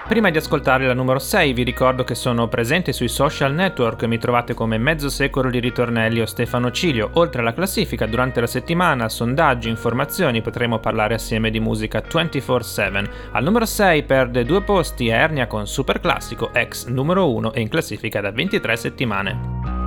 Prima 0.06 0.30
di 0.30 0.38
ascoltare 0.38 0.86
la 0.86 0.94
numero 0.94 1.18
6 1.18 1.54
vi 1.54 1.64
ricordo 1.64 2.04
che 2.04 2.14
sono 2.14 2.50
presente 2.50 2.92
sui 2.92 3.08
social 3.08 3.54
network, 3.54 4.04
mi 4.04 4.18
trovate 4.18 4.54
come 4.54 4.78
Mezzo 4.78 5.08
Secolo 5.08 5.50
di 5.50 5.62
Ritornelli 5.62 6.20
o 6.20 6.26
Stefano 6.26 6.70
Cilio. 6.70 7.12
Oltre 7.14 7.40
alla 7.40 7.54
classifica, 7.54 8.06
durante 8.06 8.42
la 8.42 8.48
settimana, 8.48 9.08
sondaggi, 9.08 9.70
informazioni, 9.70 10.42
potremo 10.42 10.80
parlare 10.80 11.14
assieme 11.14 11.52
di 11.52 11.62
musica 11.62 12.04
24-7. 12.06 13.10
Al 13.32 13.44
numero 13.46 13.66
6 13.66 14.04
perde 14.04 14.44
due 14.44 14.62
posti 14.62 15.08
Ernia 15.08 15.48
con 15.48 15.66
Super 15.66 16.02
Classico, 16.02 16.54
ex 16.54 16.88
numero 16.88 17.32
1 17.32 17.54
e 17.54 17.62
in 17.62 17.70
classifica 17.70 18.20
da 18.20 18.32
23 18.32 18.76
settimane. 18.76 19.40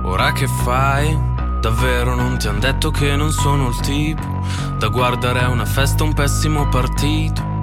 Ora 0.05 0.31
che 0.31 0.47
fai? 0.47 1.15
Davvero 1.61 2.15
non 2.15 2.39
ti 2.39 2.47
han 2.47 2.59
detto 2.59 2.89
che 2.89 3.15
non 3.15 3.29
sono 3.29 3.67
il 3.67 3.79
tipo 3.81 4.43
da 4.79 4.87
guardare 4.87 5.41
a 5.41 5.49
una 5.49 5.65
festa 5.65 6.03
un 6.03 6.15
pessimo 6.15 6.67
partito. 6.69 7.52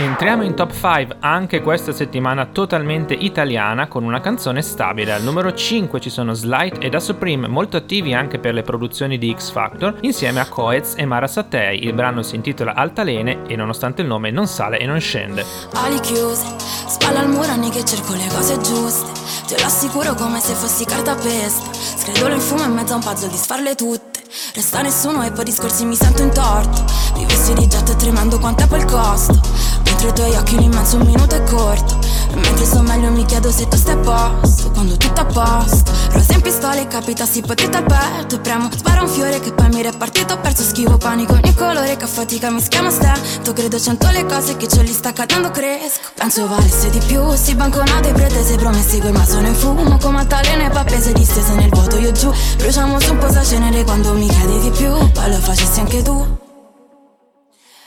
Entriamo 0.00 0.44
in 0.44 0.54
top 0.54 0.70
5 0.70 1.16
anche 1.18 1.60
questa 1.60 1.90
settimana 1.90 2.46
totalmente 2.46 3.14
italiana 3.14 3.88
con 3.88 4.04
una 4.04 4.20
canzone 4.20 4.62
stabile. 4.62 5.12
Al 5.12 5.24
numero 5.24 5.52
5 5.52 5.98
ci 5.98 6.08
sono 6.08 6.34
Slight 6.34 6.76
e 6.84 6.88
Da 6.88 7.00
Supreme, 7.00 7.48
molto 7.48 7.76
attivi 7.76 8.14
anche 8.14 8.38
per 8.38 8.54
le 8.54 8.62
produzioni 8.62 9.18
di 9.18 9.34
X 9.36 9.50
Factor, 9.50 9.96
insieme 10.02 10.38
a 10.38 10.46
Coez 10.46 10.94
e 10.96 11.04
Mara 11.04 11.26
Sattei. 11.26 11.82
Il 11.82 11.94
brano 11.94 12.22
si 12.22 12.36
intitola 12.36 12.76
Altalene 12.76 13.42
e 13.48 13.56
nonostante 13.56 14.02
il 14.02 14.06
nome 14.06 14.30
non 14.30 14.46
sale 14.46 14.78
e 14.78 14.86
non 14.86 15.00
scende. 15.00 15.44
Ali 15.72 15.98
chiuse, 15.98 16.46
spalla 16.86 17.18
al 17.18 17.28
muro 17.28 17.50
anni 17.50 17.68
che 17.70 17.84
cerco 17.84 18.12
le 18.12 18.28
cose 18.28 18.56
giuste. 18.60 19.10
Te 19.48 19.58
lo 19.58 19.66
assicuro 19.66 20.14
come 20.14 20.38
se 20.38 20.54
fossi 20.54 20.84
cartapesta. 20.84 21.72
Scredolo 21.72 22.34
in 22.34 22.40
fumo 22.40 22.62
in 22.62 22.72
mezzo 22.72 22.92
a 22.92 22.96
un 22.96 23.02
puzzle 23.02 23.30
di 23.30 23.36
sfarle 23.36 23.74
tutte. 23.74 24.20
Resta 24.54 24.80
nessuno 24.80 25.24
e 25.24 25.32
poi 25.32 25.44
discorsi 25.44 25.84
mi 25.84 25.96
sento 25.96 26.22
in 26.22 26.32
torto. 26.32 26.84
Vivessi 27.16 27.52
di 27.54 27.64
e 27.64 27.96
tremando 27.96 28.38
quanto 28.38 28.62
è 28.62 28.68
quel 28.68 28.84
costo. 28.84 29.67
Mentre 30.00 30.22
i 30.22 30.26
tuoi 30.28 30.36
occhi 30.36 30.54
un 30.54 30.62
immenso 30.62 30.98
minuto 30.98 31.34
è 31.34 31.42
corto. 31.42 31.98
Mentre 32.34 32.64
sto 32.64 32.82
meglio 32.82 33.10
mi 33.10 33.24
chiedo 33.24 33.50
se 33.50 33.66
tu 33.66 33.76
stai 33.76 33.94
a 33.94 33.96
posto. 33.96 34.70
Quando 34.70 34.96
tutto 34.96 35.20
a 35.22 35.24
posto. 35.24 35.90
Rosa 36.12 36.34
in 36.34 36.40
pistola 36.40 36.76
e 36.76 36.86
capitassi 36.86 37.40
potete 37.40 37.76
al 37.76 37.82
petto. 37.82 38.36
E 38.36 38.38
premo, 38.38 38.68
spara 38.76 39.02
un 39.02 39.08
fiore 39.08 39.40
che 39.40 39.52
poi 39.52 39.68
mi 39.70 39.82
repartito. 39.82 40.38
Perso 40.38 40.62
schivo 40.62 40.98
panico 40.98 41.32
ogni 41.32 41.52
colore 41.52 41.96
che 41.96 42.04
a 42.04 42.06
fatica 42.06 42.48
mi 42.48 42.60
schiama 42.60 42.90
stento. 42.90 43.52
Credo 43.52 43.80
cento 43.80 44.08
le 44.10 44.24
cose 44.24 44.56
che 44.56 44.68
ce 44.68 44.82
li 44.82 44.92
sta 44.92 45.12
cadendo 45.12 45.50
cresco. 45.50 46.10
Penso 46.14 46.46
valesse 46.46 46.90
di 46.90 47.00
più. 47.00 47.34
Si 47.34 47.56
banconate 47.56 48.12
pretese 48.12 48.54
promessi 48.54 49.00
quel 49.00 49.14
ma 49.14 49.26
sono 49.26 49.48
in 49.48 49.54
fumo. 49.56 49.98
Come 49.98 50.20
altalene 50.20 50.70
pappese 50.70 51.12
distese 51.12 51.54
nel 51.54 51.70
vuoto 51.70 51.98
io 51.98 52.12
giù. 52.12 52.32
Bruciamo 52.56 53.00
su 53.00 53.14
un 53.14 53.18
po' 53.18 53.42
cenere 53.42 53.82
quando 53.82 54.12
mi 54.12 54.28
chiedi 54.28 54.60
di 54.60 54.70
più. 54.70 54.92
Poi 55.10 55.28
lo 55.28 55.38
facessi 55.38 55.80
anche 55.80 56.02
tu. 56.02 56.14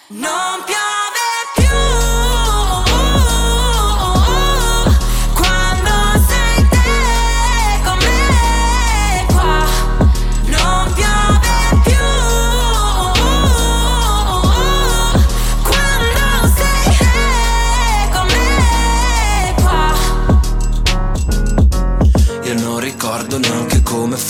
Non 0.08 0.60
piove 0.66 0.91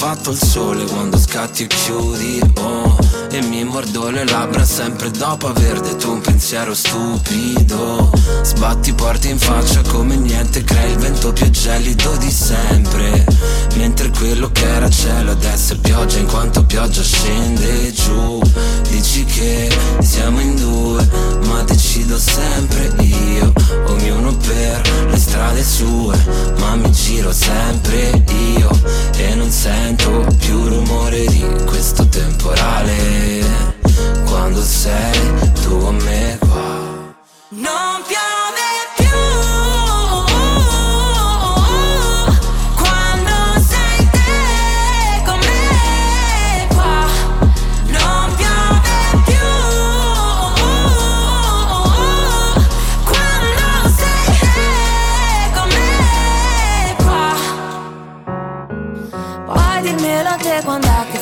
fatto 0.01 0.31
il 0.31 0.37
sole 0.43 0.83
quando 0.85 1.15
scatti 1.15 1.61
e 1.61 1.67
chiudi, 1.67 2.41
oh 2.57 2.97
E 3.29 3.39
mi 3.43 3.63
mordo 3.63 4.09
le 4.09 4.25
labbra 4.25 4.65
sempre 4.65 5.11
dopo 5.11 5.47
aver 5.47 5.79
detto 5.79 6.11
un 6.11 6.19
pensiero 6.21 6.73
stupido. 6.73 8.09
Sbatti 8.41 8.93
porti 8.93 9.29
in 9.29 9.37
faccia 9.37 9.81
come 9.83 10.15
niente, 10.15 10.63
crei 10.63 10.93
il 10.93 10.97
vento 10.97 11.31
più 11.31 11.47
gelido 11.51 12.15
di 12.17 12.31
sempre. 12.31 13.23
Mentre 13.75 14.09
quello 14.09 14.51
che 14.51 14.67
era 14.67 14.89
cielo 14.89 15.31
adesso 15.31 15.73
è 15.73 15.77
pioggia 15.77 16.17
in 16.17 16.25
quanto 16.25 16.65
pioggia 16.65 17.03
scende 17.03 17.93
giù. 17.93 18.41
Dici 18.89 19.23
che 19.23 19.69
siamo 20.01 20.39
in 20.41 20.55
due, 20.55 21.07
ma 21.45 21.61
decido 21.61 22.17
sempre 22.17 22.91
io. 23.03 23.53
Ognuno 23.85 24.35
per 24.35 24.81
le 25.09 25.17
strade 25.17 25.63
sue, 25.63 26.17
ma 26.57 26.75
mi 26.75 26.91
giro 26.91 27.31
sempre 27.31 28.23
io. 28.57 28.69
E 29.15 29.35
non 29.35 29.51
sento 29.91 30.25
più 30.37 30.67
rumore 30.67 31.25
di 31.25 31.43
questo 31.65 32.07
temporale. 32.07 33.43
Quando 34.25 34.61
sei 34.61 35.19
tu 35.61 35.73
a 35.73 35.91
me 35.91 36.37
qua 36.39 37.13
Non 37.49 38.00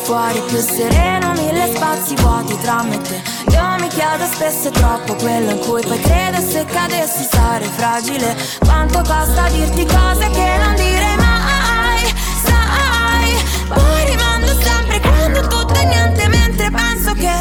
fuori 0.10 0.42
più 0.48 0.58
sereno 0.58 1.34
Mille 1.34 1.72
spazi 1.76 2.16
vuoti 2.16 2.58
tra 2.62 2.82
me 2.82 2.96
e 2.96 3.02
te. 3.02 3.22
Io 3.52 3.76
mi 3.80 3.88
chiedo 3.90 4.26
spesso 4.26 4.72
troppo 4.72 5.14
quello 5.14 5.52
in 5.52 5.60
cui 5.60 5.84
poi 5.86 6.00
credo 6.02 6.42
Se 6.42 6.66
cadessi 6.66 7.28
sarei 7.30 7.70
fragile. 7.78 8.36
Quanto 8.60 8.98
costa 9.04 9.48
dirti 9.50 9.86
cose 9.86 10.28
che 10.32 10.58
non 10.64 10.74
direi 10.76 11.16
mai? 11.16 12.02
Sai 12.44 13.34
Poi 13.68 14.06
rimando 14.06 14.48
sempre 14.60 15.00
quando 15.00 15.42
tutto 15.42 15.74
è 15.76 15.86
niente 15.86 16.28
Mentre 16.28 16.72
penso 16.72 17.14
che 17.14 17.38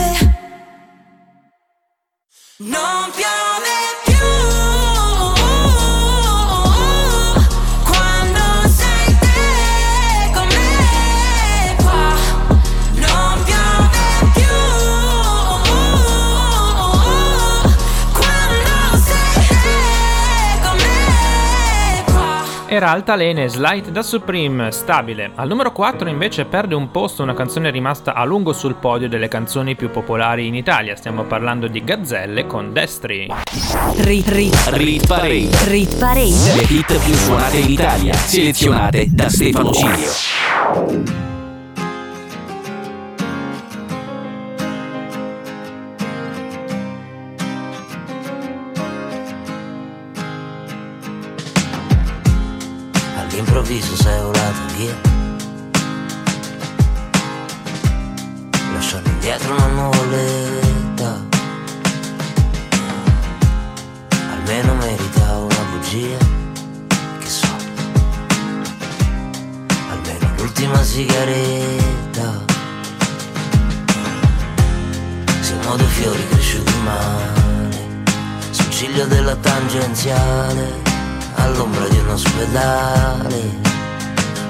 non 2.58 3.10
piove 3.14 3.67
Era 22.78 22.92
Altalene 22.92 23.48
Slight 23.48 23.90
da 23.90 24.02
Supreme, 24.02 24.70
stabile. 24.70 25.32
Al 25.34 25.48
numero 25.48 25.72
4 25.72 26.08
invece 26.08 26.44
perde 26.44 26.76
un 26.76 26.92
posto 26.92 27.24
una 27.24 27.34
canzone 27.34 27.70
rimasta 27.70 28.14
a 28.14 28.22
lungo 28.22 28.52
sul 28.52 28.76
podio 28.76 29.08
delle 29.08 29.26
canzoni 29.26 29.74
più 29.74 29.90
popolari 29.90 30.46
in 30.46 30.54
Italia. 30.54 30.94
Stiamo 30.94 31.24
parlando 31.24 31.66
di 31.66 31.82
Gazzelle 31.82 32.46
con 32.46 32.72
Destri. 32.72 33.26
Rit, 33.96 34.28
rit, 34.28 34.54
Rit 34.68 35.08
Parade. 35.08 35.48
rit 35.64 35.98
parade. 35.98 36.54
Le 36.54 36.66
hit 36.68 37.04
più 37.04 37.14
suonate 37.14 37.56
in 37.56 37.70
Italia, 37.70 38.12
selezionate 38.14 39.06
da 39.10 39.28
Stefano 39.28 39.72
Cilio. 39.72 41.17
All'improvviso 53.78 53.96
sei 53.96 54.20
volata 54.22 54.58
via. 54.76 54.96
Lasciando 58.72 59.08
indietro 59.08 59.54
una 59.54 59.66
nuvoletta 59.66 61.26
Almeno 64.32 64.74
merita 64.74 65.36
una 65.36 65.64
bugia 65.70 66.16
Che 67.18 67.26
so. 67.26 67.46
Almeno 69.90 70.32
l'ultima 70.36 70.82
sigaretta. 70.82 72.44
Siamo 75.40 75.76
due 75.76 75.86
fiori 75.86 76.28
cresciuti 76.28 76.72
male 76.84 78.04
Sul 78.50 78.70
ciglio 78.70 79.06
della 79.06 79.36
tangenziale 79.36 80.86
all'ombra 81.34 81.86
di 81.88 81.97
un 82.08 82.14
ospedale. 82.14 83.66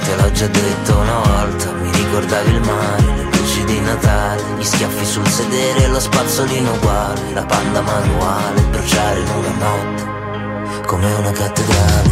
Te 0.05 0.17
l'ho 0.17 0.31
già 0.33 0.47
detto 0.47 0.97
una 0.97 1.19
volta, 1.19 1.73
mi 1.73 1.91
ricordavi 1.91 2.51
il 2.51 2.61
mare, 2.61 3.17
le 3.17 3.23
luci 3.25 3.65
di 3.65 3.81
Natale, 3.81 4.43
gli 4.57 4.65
schiaffi 4.65 5.05
sul 5.05 5.27
sedere, 5.27 5.89
lo 5.89 6.01
spazzolino 6.01 6.73
uguale, 6.73 7.21
la 7.35 7.45
panda 7.45 7.81
manuale, 7.81 8.61
bruciare 8.71 9.21
in 9.21 9.29
una 9.29 9.55
notte, 9.59 10.87
come 10.87 11.13
una 11.13 11.33
cattedrale. 11.33 12.11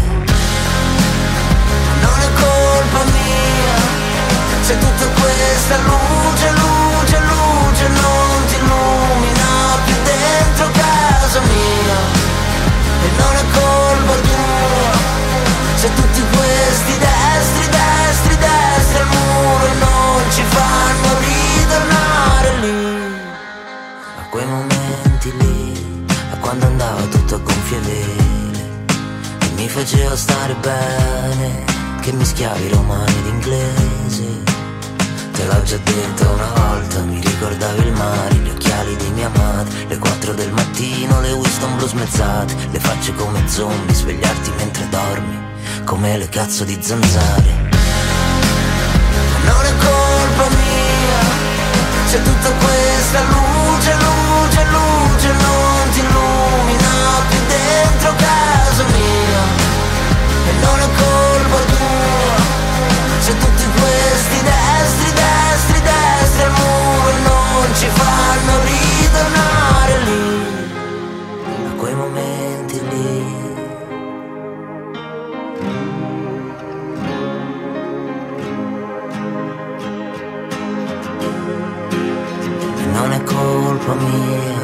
Non 2.02 2.20
è 2.20 2.30
colpa 2.40 3.04
mia, 3.04 3.76
se 4.62 4.78
tutta 4.78 5.06
questa 5.20 5.76
luce, 5.78 6.55
mi 29.86 29.92
faceva 29.92 30.16
stare 30.16 30.54
bene, 30.56 31.64
che 32.00 32.12
mischiavi 32.12 32.68
romani 32.70 33.18
ed 33.18 33.26
inglese. 33.26 34.42
Te 35.30 35.46
l'ho 35.46 35.62
già 35.62 35.76
detto 35.76 36.28
una 36.28 36.50
volta, 36.56 37.02
mi 37.02 37.20
ricordavi 37.20 37.86
il 37.86 37.92
mare, 37.92 38.34
gli 38.34 38.48
occhiali 38.48 38.96
di 38.96 39.08
mia 39.10 39.30
madre, 39.36 39.86
le 39.86 39.96
4 39.98 40.32
del 40.34 40.50
mattino, 40.50 41.20
le 41.20 41.30
Winston 41.30 41.76
blu 41.76 41.86
smezzate, 41.86 42.52
le 42.72 42.80
facce 42.80 43.14
come 43.14 43.46
zombie, 43.46 43.94
svegliarti 43.94 44.50
mentre 44.56 44.88
dormi, 44.88 45.38
come 45.84 46.18
le 46.18 46.28
cazzo 46.30 46.64
di 46.64 46.76
zanzare. 46.80 47.70
Non 49.44 49.64
è 49.64 49.72
colpa 49.78 50.48
mia, 50.48 51.20
se 52.08 52.22
tutta 52.24 52.50
questa 52.50 53.20
luce, 53.22 53.94
luce, 53.94 54.64
luce 54.64 55.32
non 55.32 55.90
ti 55.92 56.00
illumina 56.00 56.90
più 57.28 57.38
dentro 57.46 58.14
casa 58.16 58.55
ci 67.78 67.88
fanno 67.88 68.52
ritornare 68.64 69.98
lì, 70.04 70.24
a 71.68 71.72
quei 71.76 71.94
momenti 71.94 72.80
lì. 72.88 73.34
E 82.78 82.86
non 82.92 83.12
è 83.12 83.22
colpa 83.24 83.94
mia 83.94 84.56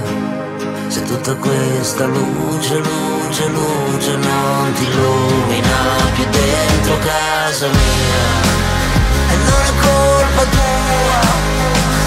se 0.88 1.02
tutta 1.04 1.34
questa 1.36 2.06
luce, 2.06 2.78
luce, 2.78 3.48
luce 3.48 4.16
non 4.16 4.72
ti 4.74 4.84
illumina 4.84 5.76
più 6.14 6.24
dentro 6.30 6.98
casa 6.98 7.68
mia. 7.68 8.71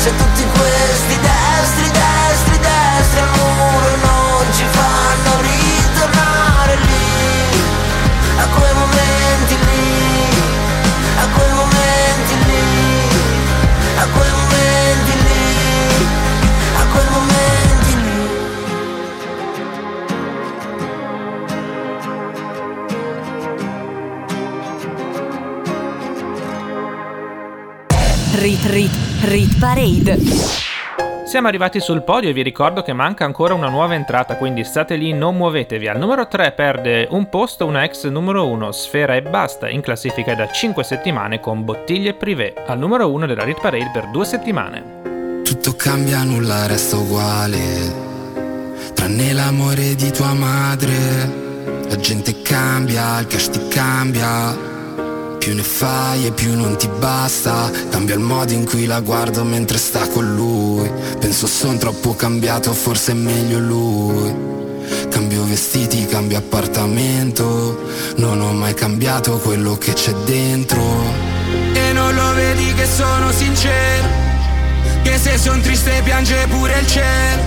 Se 0.06 0.16
tutti 0.18 0.46
questi 0.46 1.20
destri, 1.20 1.90
destri, 1.90 2.60
destri 2.60 3.20
al 3.22 3.30
muro 3.38 3.96
non 4.04 4.54
ci 4.54 4.64
fanno 4.70 5.15
Parade. 29.66 30.20
Siamo 31.26 31.48
arrivati 31.48 31.80
sul 31.80 32.04
podio 32.04 32.30
e 32.30 32.34
vi 32.34 32.44
ricordo 32.44 32.84
che 32.84 32.94
manca 32.94 33.26
ancora 33.26 33.56
una 33.56 33.68
nuova 33.68 33.96
entrata, 33.96 34.38
quindi 34.38 34.64
state 34.64 34.96
lì, 34.96 35.12
non 35.12 35.36
muovetevi. 35.38 35.88
Al 35.88 35.98
numero 35.98 36.28
3 36.28 36.52
perde 36.52 37.08
un 37.10 37.30
posto 37.30 37.66
una 37.66 37.84
ex 37.84 38.08
numero 38.10 38.48
1, 38.48 38.72
Sfera 38.72 39.16
e 39.16 39.24
Basta, 39.24 39.68
in 39.68 39.82
classifica 39.82 40.36
da 40.36 40.48
5 40.48 40.84
settimane 40.84 41.40
con 41.40 41.66
Bottiglie 41.66 42.14
Privé, 42.14 42.54
al 42.68 42.78
numero 42.78 43.12
1 43.12 43.26
della 43.26 43.44
Rit 43.44 43.60
Parade 43.60 43.90
per 43.92 44.10
2 44.12 44.26
settimane. 44.26 44.84
Tutto 45.44 45.74
cambia, 45.76 46.22
nulla 46.22 46.68
resta 46.68 46.98
uguale. 46.98 47.58
Tranne 48.94 49.34
l'amore 49.34 49.96
di 49.96 50.12
tua 50.12 50.34
madre. 50.34 50.94
La 51.90 51.96
gente 51.96 52.40
cambia, 52.44 53.18
il 53.20 53.26
cash 53.26 53.50
ti 53.50 53.68
cambia. 53.70 54.74
Più 55.46 55.54
ne 55.54 55.62
fai 55.62 56.26
e 56.26 56.32
più 56.32 56.56
non 56.56 56.76
ti 56.76 56.88
basta. 56.88 57.70
Cambia 57.92 58.16
il 58.16 58.20
modo 58.20 58.52
in 58.52 58.66
cui 58.66 58.88
la 58.88 59.00
guardo 59.00 59.44
mentre 59.44 59.78
sta 59.78 60.08
con 60.08 60.34
lui. 60.34 60.92
Penso 61.20 61.46
son 61.46 61.78
troppo 61.78 62.16
cambiato, 62.16 62.74
forse 62.74 63.12
è 63.12 63.14
meglio 63.14 63.60
lui. 63.60 64.36
Cambio 65.08 65.46
vestiti, 65.46 66.08
cambio 66.08 66.40
appartamento. 66.40 67.80
Non 68.16 68.42
ho 68.42 68.54
mai 68.54 68.74
cambiato 68.74 69.38
quello 69.38 69.78
che 69.78 69.94
c'è 69.94 70.14
dentro. 70.26 70.82
E 71.74 71.94
non 71.94 72.16
lo 72.16 72.34
vedi 72.34 72.74
che 72.74 72.88
sono 72.88 73.32
sincero 73.32 74.08
Che 75.04 75.16
se 75.20 75.38
son 75.38 75.62
triste 75.62 76.02
piange 76.04 76.48
pure 76.48 76.80
il 76.80 76.88
cielo 76.88 77.44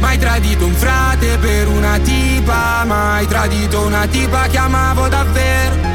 Mai 0.00 0.18
tradito 0.18 0.66
un 0.66 0.74
frate 0.74 1.38
per 1.38 1.68
una 1.68 1.98
tipa 1.98 2.84
Mai 2.84 3.26
tradito 3.26 3.80
una 3.86 4.06
tipa 4.06 4.48
che 4.48 4.58
amavo 4.58 5.08
davvero 5.08 5.91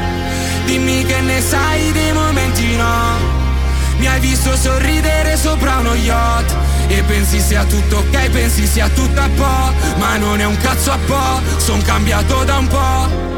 Dimmi 0.68 1.02
che 1.02 1.20
ne 1.22 1.40
sai 1.40 1.92
dei 1.92 2.12
momenti 2.12 2.76
no 2.76 3.16
Mi 3.96 4.06
hai 4.06 4.20
visto 4.20 4.54
sorridere 4.54 5.34
sopra 5.38 5.78
uno 5.78 5.94
yacht 5.94 6.54
E 6.88 7.02
pensi 7.04 7.40
sia 7.40 7.64
tutto 7.64 7.96
ok, 7.96 8.28
pensi 8.28 8.66
sia 8.66 8.86
tutto 8.90 9.18
a 9.18 9.28
po' 9.34 9.96
Ma 9.96 10.18
non 10.18 10.38
è 10.40 10.44
un 10.44 10.58
cazzo 10.58 10.92
a 10.92 10.98
po', 11.06 11.40
son 11.56 11.80
cambiato 11.80 12.44
da 12.44 12.58
un 12.58 12.66
po' 12.66 13.36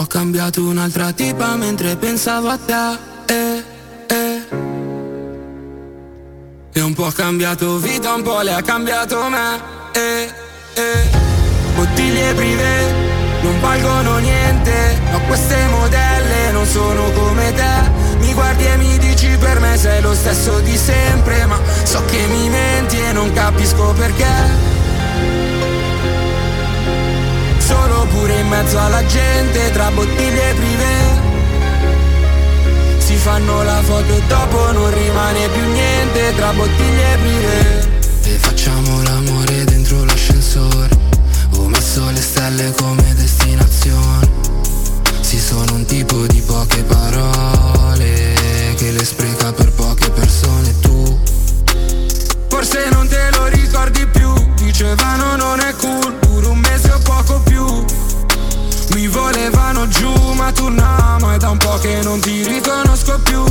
Ho 0.00 0.06
cambiato 0.06 0.64
un'altra 0.64 1.12
tipa 1.12 1.54
mentre 1.54 1.96
pensavo 1.96 2.48
a 2.48 2.58
te. 2.58 2.98
Eh, 3.32 3.64
eh. 4.08 4.42
E 6.74 6.80
un 6.82 6.92
po' 6.92 7.06
ha 7.06 7.12
cambiato 7.12 7.78
vita, 7.78 8.12
un 8.12 8.22
po' 8.22 8.42
le 8.42 8.52
ha 8.52 8.60
cambiato 8.60 9.26
me. 9.30 9.58
Eh, 9.92 10.30
eh. 10.74 11.10
Bottiglie 11.76 12.34
privé 12.34 13.05
non 13.42 13.60
valgono 13.60 14.18
niente 14.18 14.98
Ma 15.10 15.18
queste 15.20 15.56
modelle 15.66 16.50
non 16.52 16.66
sono 16.66 17.10
come 17.12 17.52
te. 17.52 17.90
Mi 18.18 18.32
guardi 18.32 18.64
e 18.64 18.76
mi 18.76 18.98
dici 18.98 19.36
per 19.38 19.60
me 19.60 19.76
sei 19.76 20.00
lo 20.00 20.14
stesso 20.14 20.60
di 20.60 20.76
sempre 20.76 21.44
Ma 21.46 21.58
so 21.82 22.04
che 22.06 22.26
mi 22.26 22.48
menti 22.48 22.98
e 22.98 23.12
non 23.12 23.32
capisco 23.32 23.92
perché. 23.92 24.84
Solo 27.58 28.06
pure 28.12 28.38
in 28.38 28.48
mezzo 28.48 28.78
alla 28.78 29.04
gente 29.06 29.70
tra 29.72 29.90
bottiglie 29.90 30.54
privé. 30.54 31.24
Si 32.98 33.14
fanno 33.14 33.62
la 33.62 33.80
foto 33.82 34.14
e 34.14 34.22
dopo 34.26 34.72
non 34.72 34.92
rimane 34.92 35.48
più 35.48 35.72
niente 35.72 36.34
tra 36.36 36.52
bottiglie 36.52 37.16
privé. 37.18 37.88
E 38.24 38.38
facciamo 38.38 39.02
l'amore 39.02 39.64
dentro 39.64 40.04
l'ascensore. 40.04 41.15
Messo 41.96 42.10
le 42.10 42.20
stelle 42.20 42.72
come 42.72 43.14
destinazione. 43.14 44.28
Sì, 45.22 45.38
sono 45.38 45.76
un 45.76 45.86
tipo 45.86 46.26
di 46.26 46.42
poche 46.42 46.82
parole 46.82 48.34
che 48.76 48.90
le 48.90 49.02
spreca 49.02 49.50
per 49.54 49.72
poche 49.72 50.10
persone. 50.10 50.78
Tu 50.80 51.18
Forse 52.48 52.90
non 52.90 53.08
te 53.08 53.30
lo 53.32 53.46
ricordi 53.46 54.06
più 54.08 54.30
Dicevano 54.56 55.36
non 55.36 55.58
è 55.60 55.74
cool 55.76 56.12
Pure 56.16 56.46
un 56.48 56.58
mese 56.58 56.92
o 56.92 56.98
poco 56.98 57.40
più 57.40 57.64
Mi 58.94 59.06
volevano 59.06 59.88
giù 59.88 60.12
ma 60.34 60.52
tu 60.52 60.68
no 60.68 61.16
Ma 61.18 61.34
è 61.34 61.38
da 61.38 61.48
un 61.48 61.58
po' 61.58 61.78
che 61.78 62.02
non 62.02 62.20
ti 62.20 62.46
riconosco 62.46 63.18
più 63.20 63.42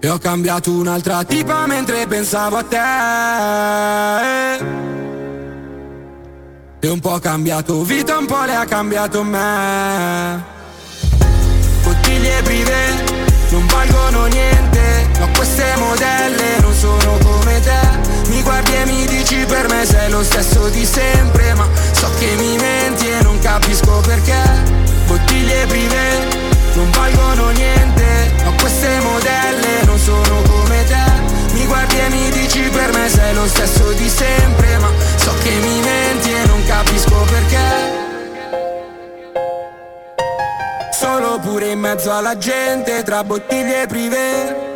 E 0.00 0.08
ho 0.08 0.18
cambiato 0.18 0.70
un'altra 0.70 1.24
tipa 1.24 1.66
mentre 1.66 2.06
pensavo 2.06 2.56
a 2.56 2.62
te 2.62 4.93
e 6.84 6.88
un 6.90 7.00
po' 7.00 7.14
ha 7.14 7.20
cambiato 7.20 7.82
vita, 7.82 8.18
un 8.18 8.26
po' 8.26 8.44
le 8.44 8.54
ha 8.54 8.66
cambiato 8.66 9.22
me. 9.22 10.44
Bottiglie 11.82 12.42
prive 12.42 13.04
non 13.48 13.66
valgono 13.68 14.26
niente 14.26 15.08
Ma 15.18 15.26
queste 15.34 15.64
modelle 15.78 16.60
non 16.60 16.74
sono 16.74 17.16
come 17.24 17.58
te. 17.60 18.28
Mi 18.28 18.42
guardi 18.42 18.74
e 18.74 18.84
mi 18.84 19.06
dici 19.06 19.46
per 19.46 19.66
me 19.70 19.86
sei 19.86 20.10
lo 20.10 20.22
stesso 20.22 20.68
di 20.68 20.84
sempre 20.84 21.54
Ma 21.54 21.66
so 21.92 22.10
che 22.18 22.34
mi 22.36 22.54
menti 22.58 23.08
e 23.08 23.22
non 23.22 23.38
capisco 23.38 24.00
perché. 24.00 24.42
Bottiglie 25.06 25.64
prive 25.64 26.28
non 26.74 26.90
valgono 26.90 27.48
niente 27.48 28.30
Ma 28.44 28.50
queste 28.60 29.00
modelle 29.00 29.84
non 29.86 29.98
sono 29.98 30.42
come 30.42 30.84
te. 30.84 31.13
Mi 31.54 31.64
guardi 31.66 31.96
e 31.98 32.08
mi 32.10 32.30
dici 32.30 32.60
per 32.68 32.92
me 32.92 33.08
sei 33.08 33.34
lo 33.34 33.46
stesso 33.46 33.92
di 33.92 34.08
sempre 34.08 34.76
Ma 34.78 34.90
so 35.16 35.32
che 35.42 35.50
mi 35.50 35.80
menti 35.80 36.30
e 36.30 36.46
non 36.46 36.62
capisco 36.66 37.26
perché. 37.30 38.02
Solo 40.92 41.38
pure 41.40 41.70
in 41.70 41.80
mezzo 41.80 42.12
alla 42.12 42.36
gente 42.36 43.02
tra 43.02 43.24
bottiglie 43.24 43.86
prive 43.86 44.72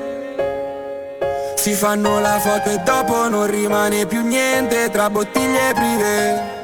si 1.55 1.73
fanno 1.73 2.21
la 2.21 2.39
foto 2.39 2.71
e 2.71 2.79
dopo 2.79 3.29
non 3.29 3.51
rimane 3.51 4.07
più 4.07 4.25
niente 4.25 4.89
tra 4.91 5.11
bottiglie 5.11 5.73
prive. 5.75 6.57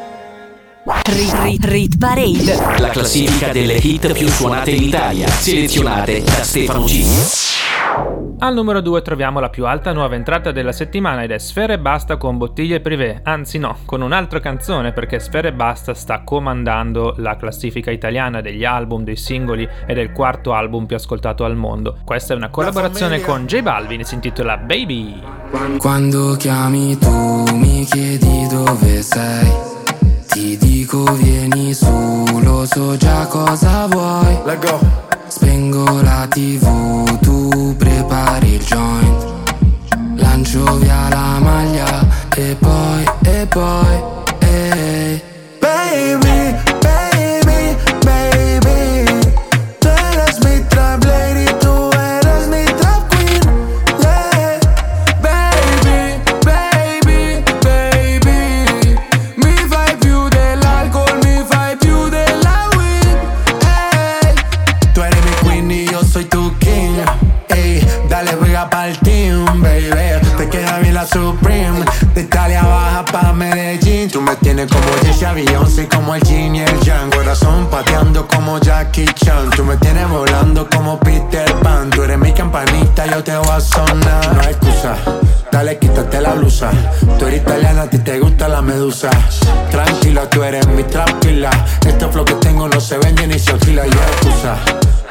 Rit, 0.84 1.34
rit, 1.42 1.64
rit 1.64 1.98
Parade. 1.98 2.78
La 2.78 2.88
classifica 2.90 3.48
delle 3.52 3.74
hit 3.74 4.12
più 4.12 4.28
suonate 4.28 4.70
in 4.70 4.82
Italia 4.84 5.28
Selezionate 5.28 6.22
da 6.22 6.42
Stefano 6.44 6.84
G 6.84 7.53
al 8.44 8.52
numero 8.52 8.82
2 8.82 9.00
troviamo 9.00 9.40
la 9.40 9.48
più 9.48 9.64
alta 9.64 9.94
nuova 9.94 10.16
entrata 10.16 10.52
della 10.52 10.70
settimana 10.70 11.22
ed 11.22 11.30
è 11.30 11.38
Sfere 11.38 11.78
Basta 11.78 12.18
con 12.18 12.36
Bottiglie 12.36 12.80
Privé, 12.80 13.20
anzi 13.22 13.56
no, 13.56 13.78
con 13.86 14.02
un'altra 14.02 14.38
canzone 14.38 14.92
perché 14.92 15.18
Sfere 15.18 15.54
Basta 15.54 15.94
sta 15.94 16.20
comandando 16.24 17.14
la 17.16 17.36
classifica 17.36 17.90
italiana 17.90 18.42
degli 18.42 18.66
album, 18.66 19.02
dei 19.02 19.16
singoli 19.16 19.66
ed 19.86 19.96
è 19.96 20.02
il 20.02 20.12
quarto 20.12 20.52
album 20.52 20.84
più 20.84 20.94
ascoltato 20.94 21.44
al 21.44 21.56
mondo. 21.56 22.00
Questa 22.04 22.34
è 22.34 22.36
una 22.36 22.50
collaborazione 22.50 23.22
con 23.22 23.46
J 23.46 23.62
Balvin 23.62 24.00
e 24.00 24.04
si 24.04 24.12
intitola 24.12 24.58
Baby. 24.58 25.22
Quando 25.78 26.36
chiami 26.36 26.98
tu 26.98 27.44
mi 27.54 27.82
chiedi 27.86 28.46
dove 28.48 29.00
sei. 29.00 29.50
Ti 30.28 30.58
dico 30.58 31.02
vieni 31.14 31.72
su, 31.72 32.40
lo 32.42 32.66
so 32.66 32.94
già 32.98 33.26
cosa 33.26 33.86
vuoi. 33.86 35.03
Spengo 35.34 36.00
la 36.00 36.28
tv, 36.28 36.64
tu 37.18 37.74
prepari 37.76 38.54
il 38.54 38.62
joint. 38.62 39.24
Lancio 40.14 40.76
via 40.78 41.08
la 41.08 41.40
maglia 41.40 42.06
e 42.36 42.56
poi, 42.56 43.04
e 43.24 43.44
poi, 43.48 44.13
Tú 74.14 74.20
me 74.20 74.36
tienes 74.36 74.70
como 74.70 74.86
Jesse 75.02 75.34
Beyoncé, 75.34 75.88
como 75.88 76.14
el 76.14 76.22
Jin 76.22 76.54
y 76.54 76.60
el 76.60 76.80
Yang. 76.82 77.10
Corazón 77.10 77.66
pateando 77.68 78.28
como 78.28 78.60
Jackie 78.60 79.06
Chan. 79.06 79.50
Tú 79.56 79.64
me 79.64 79.76
tienes 79.78 80.08
volando 80.08 80.70
como 80.70 81.00
Peter 81.00 81.52
Pan. 81.64 81.90
Tú 81.90 82.04
eres 82.04 82.18
mi 82.18 82.32
campanita, 82.32 83.06
yo 83.06 83.24
te 83.24 83.36
voy 83.36 83.48
a 83.50 83.58
sonar. 83.58 84.32
No 84.36 84.40
hay 84.40 84.52
excusa. 84.52 84.96
Dale, 85.54 85.78
quítate 85.78 86.20
la 86.20 86.34
blusa. 86.34 86.72
Tú 87.16 87.26
eres 87.26 87.42
italiana, 87.42 87.82
a 87.82 87.86
ti 87.86 87.98
te 87.98 88.18
gusta 88.18 88.48
la 88.48 88.60
medusa. 88.60 89.08
Tranquila, 89.70 90.28
tú 90.28 90.42
eres 90.42 90.66
mi 90.66 90.82
tranquila. 90.82 91.48
Este 91.86 92.08
flow 92.08 92.24
que 92.24 92.34
tengo 92.34 92.66
no 92.66 92.80
se 92.80 92.98
vende 92.98 93.24
ni 93.28 93.38
se 93.38 93.52
alquila. 93.52 93.86
Y 93.86 93.90
no 93.90 94.00
hay 94.00 94.06
excusa. 94.08 94.56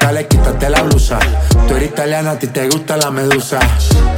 Dale, 0.01 0.27
quítate 0.27 0.69
la 0.69 0.81
blusa. 0.81 1.17
Tú 1.65 1.75
eres 1.77 1.91
italiana, 1.91 2.31
a 2.31 2.39
ti 2.39 2.47
te 2.47 2.67
gusta 2.67 2.97
la 2.97 3.09
medusa. 3.09 3.57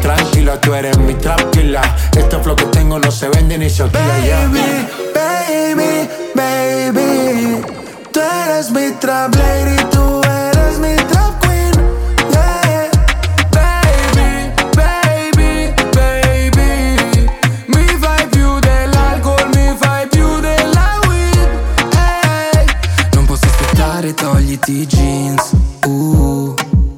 Tranquila, 0.02 0.60
tú 0.60 0.74
eres 0.74 0.98
mi 0.98 1.14
tranquila. 1.14 1.84
Este 2.18 2.40
flow 2.40 2.56
que 2.56 2.66
tengo 2.66 2.98
no 2.98 3.12
se 3.12 3.30
vende 3.30 3.60
ni 3.60 3.70
se 3.70 3.84
alquila. 3.84 4.20
yeah. 4.24 4.50
Baby, 5.14 6.10
baby, 6.34 7.62
tú 8.12 8.20
eres 8.20 8.72
mi 8.72 8.94
trap 9.00 9.36
lady, 9.36 9.78
tú 9.92 10.22
eres 10.24 10.80
mi 10.80 10.96
trap 10.96 11.45
aspettare, 24.56 24.60
togliti 24.60 24.72
i 24.82 24.86
jeans. 24.86 25.52
Uh, 25.86 26.56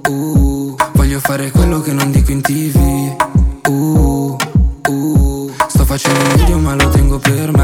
uh, 0.08 0.76
voglio 0.94 1.20
fare 1.20 1.52
quello 1.52 1.82
che 1.82 1.92
non 1.92 2.12
dico 2.12 2.32
in 2.32 2.42
tv. 2.42 3.16
Uh, 3.68 4.38
uh, 4.88 5.52
sto 5.68 5.86
facendo 5.86 6.20
un 6.20 6.36
video 6.36 6.60
ma 6.60 6.76
lo 6.76 6.90
tengo 6.90 7.18
per 7.20 7.52
me, 7.52 7.57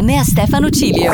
Insieme 0.00 0.18
a 0.18 0.24
Stefano 0.24 0.70
Cilio. 0.70 1.12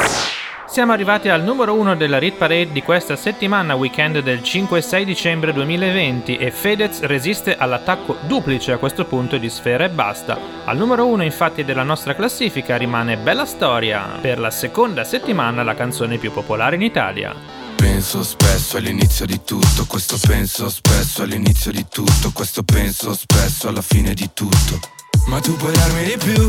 Siamo 0.69 0.93
arrivati 0.93 1.29
al 1.29 1.43
numero 1.43 1.75
1 1.75 1.97
della 1.97 2.21
Rit 2.21 2.37
Parade 2.37 2.71
di 2.71 2.83
questa 2.83 3.17
settimana, 3.17 3.75
weekend 3.75 4.21
del 4.21 4.45
5 4.45 4.79
e 4.79 4.81
6 4.81 5.05
dicembre 5.05 5.53
2020 5.53 6.37
e 6.37 6.53
Fedez 6.53 7.01
resiste 7.01 7.57
all'attacco 7.57 8.19
duplice 8.29 8.71
a 8.71 8.79
questo 8.79 9.05
punto 9.05 9.39
di 9.39 9.51
Sfera 9.51 9.87
e 9.87 9.89
Basta. 9.89 10.39
Al 10.65 10.77
numero 10.77 11.05
1 11.07 11.25
infatti 11.25 11.65
della 11.65 11.83
nostra 11.83 12.15
classifica 12.15 12.77
rimane 12.77 13.17
Bella 13.17 13.45
Storia, 13.45 14.19
per 14.21 14.39
la 14.39 14.53
seconda 14.53 15.03
settimana 15.03 15.65
la 15.65 15.75
canzone 15.75 16.19
più 16.19 16.31
popolare 16.31 16.77
in 16.77 16.83
Italia. 16.83 17.35
Penso 17.75 18.23
spesso 18.23 18.77
all'inizio 18.77 19.27
di 19.27 19.43
tutto, 19.43 19.87
questo 19.89 20.17
penso 20.25 20.69
spesso 20.69 21.25
all'inizio 21.25 21.73
di 21.73 21.87
tutto, 21.89 22.31
questo 22.33 22.63
penso 22.63 23.15
spesso 23.15 23.67
alla 23.67 23.83
fine 23.83 24.15
di 24.15 24.31
tutto. 24.33 24.79
Ma 25.27 25.41
tu 25.41 25.57
puoi 25.57 25.73
darmi 25.73 26.05
di 26.05 26.17
più. 26.17 26.49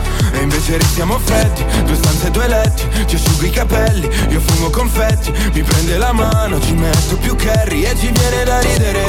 E 0.33 0.39
invece 0.41 0.77
restiamo 0.77 1.19
freddi 1.19 1.63
Due 1.83 1.95
stanze, 1.95 2.31
due 2.31 2.47
letti 2.47 2.87
Ci 3.05 3.15
asciugo 3.15 3.45
i 3.45 3.49
capelli 3.49 4.09
Io 4.29 4.39
fumo 4.39 4.69
confetti 4.69 5.31
Mi 5.53 5.61
prende 5.61 5.97
la 5.97 6.13
mano 6.13 6.59
Ci 6.59 6.73
metto 6.73 7.17
più 7.17 7.35
curry 7.35 7.83
E 7.83 7.95
ci 7.97 8.11
viene 8.11 8.43
da 8.43 8.59
ridere. 8.59 9.05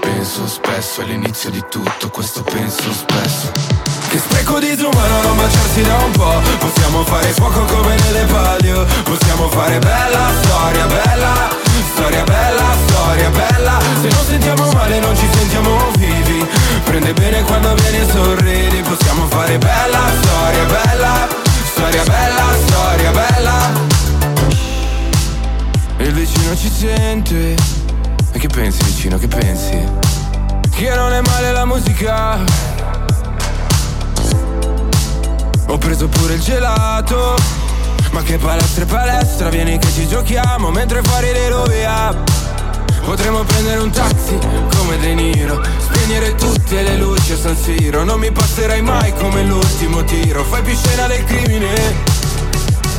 Penso 0.00 0.46
spesso 0.46 1.02
all'inizio 1.02 1.50
di 1.50 1.62
tutto 1.68 2.08
Questo 2.10 2.42
penso 2.42 2.92
spesso. 2.92 3.50
Che 4.08 4.18
spreco 4.18 4.58
disumano 4.58 5.22
non 5.22 5.36
baciarsi 5.36 5.82
da 5.82 5.96
un 5.96 6.10
po' 6.12 6.40
Possiamo 6.58 7.04
fare 7.04 7.28
fuoco 7.28 7.64
come 7.64 7.94
nelle 7.96 8.24
palio. 8.24 8.86
Possiamo 9.04 9.48
fare 9.48 9.78
bella 9.78 10.30
storia, 10.42 10.86
bella 10.86 11.60
Storia 11.94 12.24
bella, 12.24 12.76
storia 12.86 13.30
bella. 13.30 13.78
Se 14.00 14.08
non 14.08 14.24
sentiamo 14.24 14.70
male 14.72 14.98
non 15.00 15.16
ci 15.16 15.28
sentiamo 15.32 15.90
vivi 15.98 16.46
Prende 16.84 17.12
bene 17.12 17.42
quando 17.42 17.74
vieni 17.74 17.98
e 17.98 18.10
sorridi 18.10 18.82
Possiamo 18.82 19.26
fare 19.26 19.58
bella 19.58 20.00
storia 20.20 20.64
bella 20.64 21.42
Storia 21.82 22.04
bella, 22.04 22.54
storia 22.66 23.10
bella. 23.10 23.70
E 25.96 26.04
il 26.04 26.12
vicino 26.12 26.54
ci 26.56 26.70
sente. 26.70 27.56
E 28.30 28.38
che 28.38 28.46
pensi 28.46 28.84
vicino, 28.84 29.18
che 29.18 29.26
pensi? 29.26 29.84
Che 30.70 30.94
non 30.94 31.12
è 31.12 31.20
male 31.22 31.50
la 31.50 31.64
musica. 31.64 32.38
Ho 35.66 35.78
preso 35.78 36.08
pure 36.08 36.34
il 36.34 36.40
gelato. 36.40 37.34
Ma 38.12 38.22
che 38.22 38.36
palestra 38.36 38.84
e 38.84 38.86
palestra 38.86 39.48
Vieni 39.48 39.78
che 39.78 39.90
ci 39.90 40.06
giochiamo 40.06 40.70
Mentre 40.70 41.00
fuori 41.02 41.32
le 41.32 41.48
rovia 41.48 42.14
Potremmo 43.02 43.42
prendere 43.42 43.80
un 43.80 43.90
taxi 43.90 44.38
come 44.76 44.98
De 44.98 45.14
Niro 45.14 45.62
Spegnere 46.02 46.34
tutte 46.34 46.82
le 46.82 46.96
luci 46.96 47.30
a 47.30 47.36
San 47.36 47.56
Siro. 47.56 48.02
Non 48.02 48.18
mi 48.18 48.32
passerai 48.32 48.82
mai 48.82 49.14
come 49.14 49.44
l'ultimo 49.44 50.02
tiro. 50.02 50.42
Fai 50.42 50.60
più 50.60 50.74
scena 50.74 51.06
del 51.06 51.22
crimine. 51.22 51.70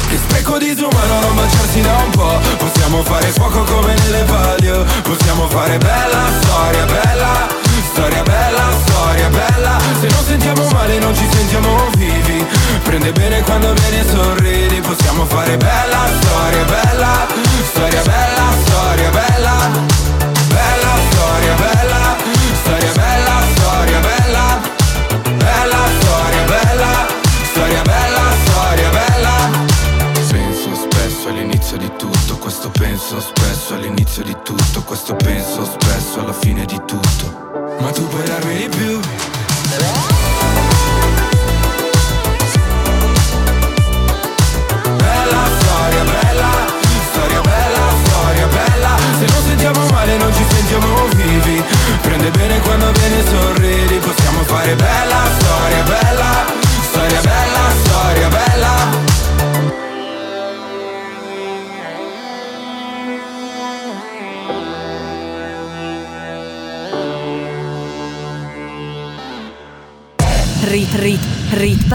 Che 0.07 0.15
spreco 0.15 0.57
disumano 0.57 1.19
non 1.19 1.35
baciarsi 1.35 1.81
da 1.81 1.97
un 1.97 2.09
po' 2.11 2.39
Possiamo 2.57 3.03
fare 3.03 3.27
fuoco 3.27 3.63
come 3.63 3.93
nelle 3.93 4.23
palio. 4.23 4.85
Possiamo 5.01 5.49
fare 5.49 5.77
bella 5.79 6.31
storia, 6.39 6.85
bella 6.85 7.47
Storia 7.91 8.23
bella, 8.23 8.71
storia 8.85 9.27
bella. 9.27 9.79
Se 9.99 10.07
non 10.07 10.23
sentiamo 10.23 10.69
male 10.69 10.97
non 10.99 11.13
ci 11.13 11.27
sentiamo 11.29 11.89
vivi. 11.97 12.45
Prende 12.83 13.11
bene 13.11 13.41
quando 13.41 13.73
vieni 13.73 13.99
e 13.99 14.05
sorridi. 14.07 14.79
Possiamo 14.79 15.25
fare 15.25 15.57
bella 15.57 16.07
storia, 16.21 16.63
bella 16.63 17.27
Storia 17.69 18.01
bella, 18.01 18.45
storia 18.63 19.09
bella. 19.09 19.55
Bella 20.47 20.93
storia, 21.11 21.53
bella 21.55 21.92
Storia 22.63 22.91
bella, 22.93 23.41
storia 23.55 23.99
bella 23.99 24.61
Bella 25.37 25.79
storia, 25.99 26.43
bella 26.45 27.07
Storia 27.51 27.81
bella, 27.81 28.21
storia 28.45 28.89
bella. 28.89 29.49
Penso 30.31 30.73
spesso 30.73 31.27
all'inizio 31.27 31.77
di 31.77 31.91
tutto 31.97 32.37
Questo 32.37 32.69
penso 32.69 33.19
spesso 33.19 33.73
all'inizio 33.73 34.23
di 34.23 34.35
tutto 34.43 34.81
Questo 34.83 35.13
penso 35.15 35.65
spesso 35.65 36.21
alla 36.21 36.33
fine 36.33 36.65
di 36.65 36.79
tutto. 36.85 37.51
Ma 37.79 37.91
tu 37.91 38.07
puoi 38.07 38.23
darmi 38.23 38.55
di 38.55 38.69
più 38.69 38.99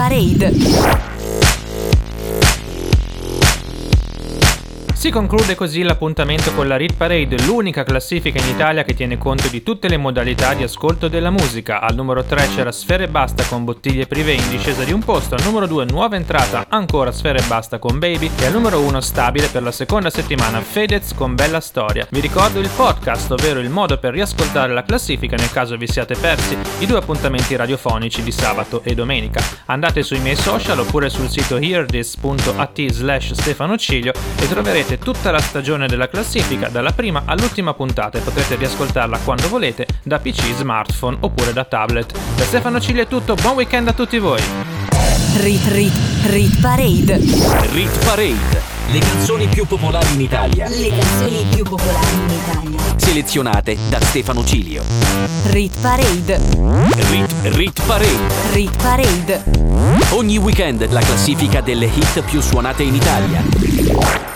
Parade. 0.09 0.98
Si 5.09 5.15
conclude 5.15 5.55
così 5.55 5.83
l'appuntamento 5.85 6.53
con 6.53 6.69
la 6.69 6.77
Rit 6.77 6.93
Parade, 6.93 7.43
l'unica 7.47 7.83
classifica 7.83 8.39
in 8.39 8.47
Italia 8.47 8.83
che 8.83 8.93
tiene 8.93 9.17
conto 9.17 9.49
di 9.49 9.63
tutte 9.63 9.89
le 9.89 9.97
modalità 9.97 10.53
di 10.53 10.65
ascolto 10.65 11.09
della 11.09 11.31
musica. 11.31 11.81
Al 11.81 11.95
numero 11.95 12.25
3 12.25 12.49
c'era 12.55 12.71
Sfere 12.71 13.05
e 13.05 13.09
Basta 13.09 13.43
con 13.45 13.65
Bottiglie 13.65 14.07
Privé 14.07 14.33
in 14.33 14.47
discesa 14.51 14.85
di 14.85 14.93
un 14.93 15.03
posto, 15.03 15.35
al 15.35 15.43
numero 15.45 15.67
2 15.67 15.87
nuova 15.87 16.17
entrata 16.17 16.67
ancora 16.69 17.11
Sfere 17.11 17.39
e 17.39 17.47
Basta 17.47 17.79
con 17.79 17.99
Baby 17.99 18.31
e 18.39 18.45
al 18.45 18.53
numero 18.53 18.81
1 18.81 19.01
stabile 19.01 19.47
per 19.47 19.63
la 19.63 19.73
seconda 19.73 20.11
settimana 20.11 20.61
Fedez 20.61 21.15
con 21.15 21.35
Bella 21.35 21.61
Storia. 21.61 22.07
Vi 22.11 22.21
ricordo 22.21 22.61
il 22.61 22.69
podcast, 22.77 23.31
ovvero 23.31 23.61
il 23.61 23.71
modo 23.71 23.97
per 23.97 24.13
riascoltare 24.13 24.75
la 24.75 24.83
classifica 24.83 25.37
nel 25.37 25.51
caso 25.51 25.79
vi 25.79 25.89
siate 25.89 26.17
persi 26.17 26.55
i 26.81 26.87
due 26.87 26.99
appuntamenti 26.99 27.57
radiofonici 27.57 28.23
di 28.23 28.31
sabato 28.31 28.83
e 28.85 28.95
domenica. 28.95 29.43
Andate 29.69 30.03
sui 30.03 30.19
miei 30.19 30.37
social 30.37 30.79
oppure 30.79 31.09
sul 31.09 31.31
sito 31.31 31.57
hearthis.at 31.57 32.91
slash 32.91 33.33
Stefano 33.33 33.79
Ciglio 33.79 34.13
e 34.39 34.47
troverete 34.47 34.97
tutta 34.99 35.31
la 35.31 35.41
stagione 35.41 35.87
della 35.87 36.09
classifica 36.09 36.69
dalla 36.69 36.93
prima 36.93 37.23
all'ultima 37.25 37.75
puntata 37.75 38.19
e 38.19 38.21
potrete 38.21 38.57
riascoltarla 38.57 39.19
quando 39.25 39.49
volete 39.49 39.87
da 40.03 40.19
PC, 40.19 40.55
smartphone 40.55 41.17
oppure 41.21 41.53
da 41.53 41.65
tablet. 41.65 42.19
Da 42.37 42.45
Stefano 42.45 42.81
Ciglio 42.81 43.03
è 43.03 43.07
tutto, 43.07 43.35
buon 43.35 43.55
weekend 43.55 43.89
a 43.89 43.93
tutti 43.93 44.19
voi! 44.19 44.41
Rit 45.37 45.67
Rit 45.69 45.93
Rit 46.25 46.61
Parade. 46.61 47.17
Rit 47.73 48.05
Parade. 48.05 48.77
Le 48.91 48.99
canzoni 48.99 49.47
più 49.47 49.67
popolari 49.67 50.15
in 50.15 50.21
Italia. 50.23 50.69
Le 50.69 50.89
canzoni 50.89 51.47
più 51.55 51.65
popolari 51.65 52.15
in 52.15 52.31
Italia. 52.31 52.81
Selezionate 52.97 53.77
da 53.89 54.01
Stefano 54.01 54.45
Cilio. 54.45 54.83
Rit 55.45 55.79
Parade. 55.81 56.41
Rit, 57.11 57.35
Rit 57.43 57.83
Parade. 57.85 58.35
Rit 58.53 58.83
Parade. 58.83 59.43
Ogni 60.11 60.39
weekend 60.39 60.91
la 60.91 61.01
classifica 61.01 61.61
delle 61.61 61.87
hit 61.87 62.23
più 62.23 62.41
suonate 62.41 62.83
in 62.83 62.95
Italia. 62.95 64.28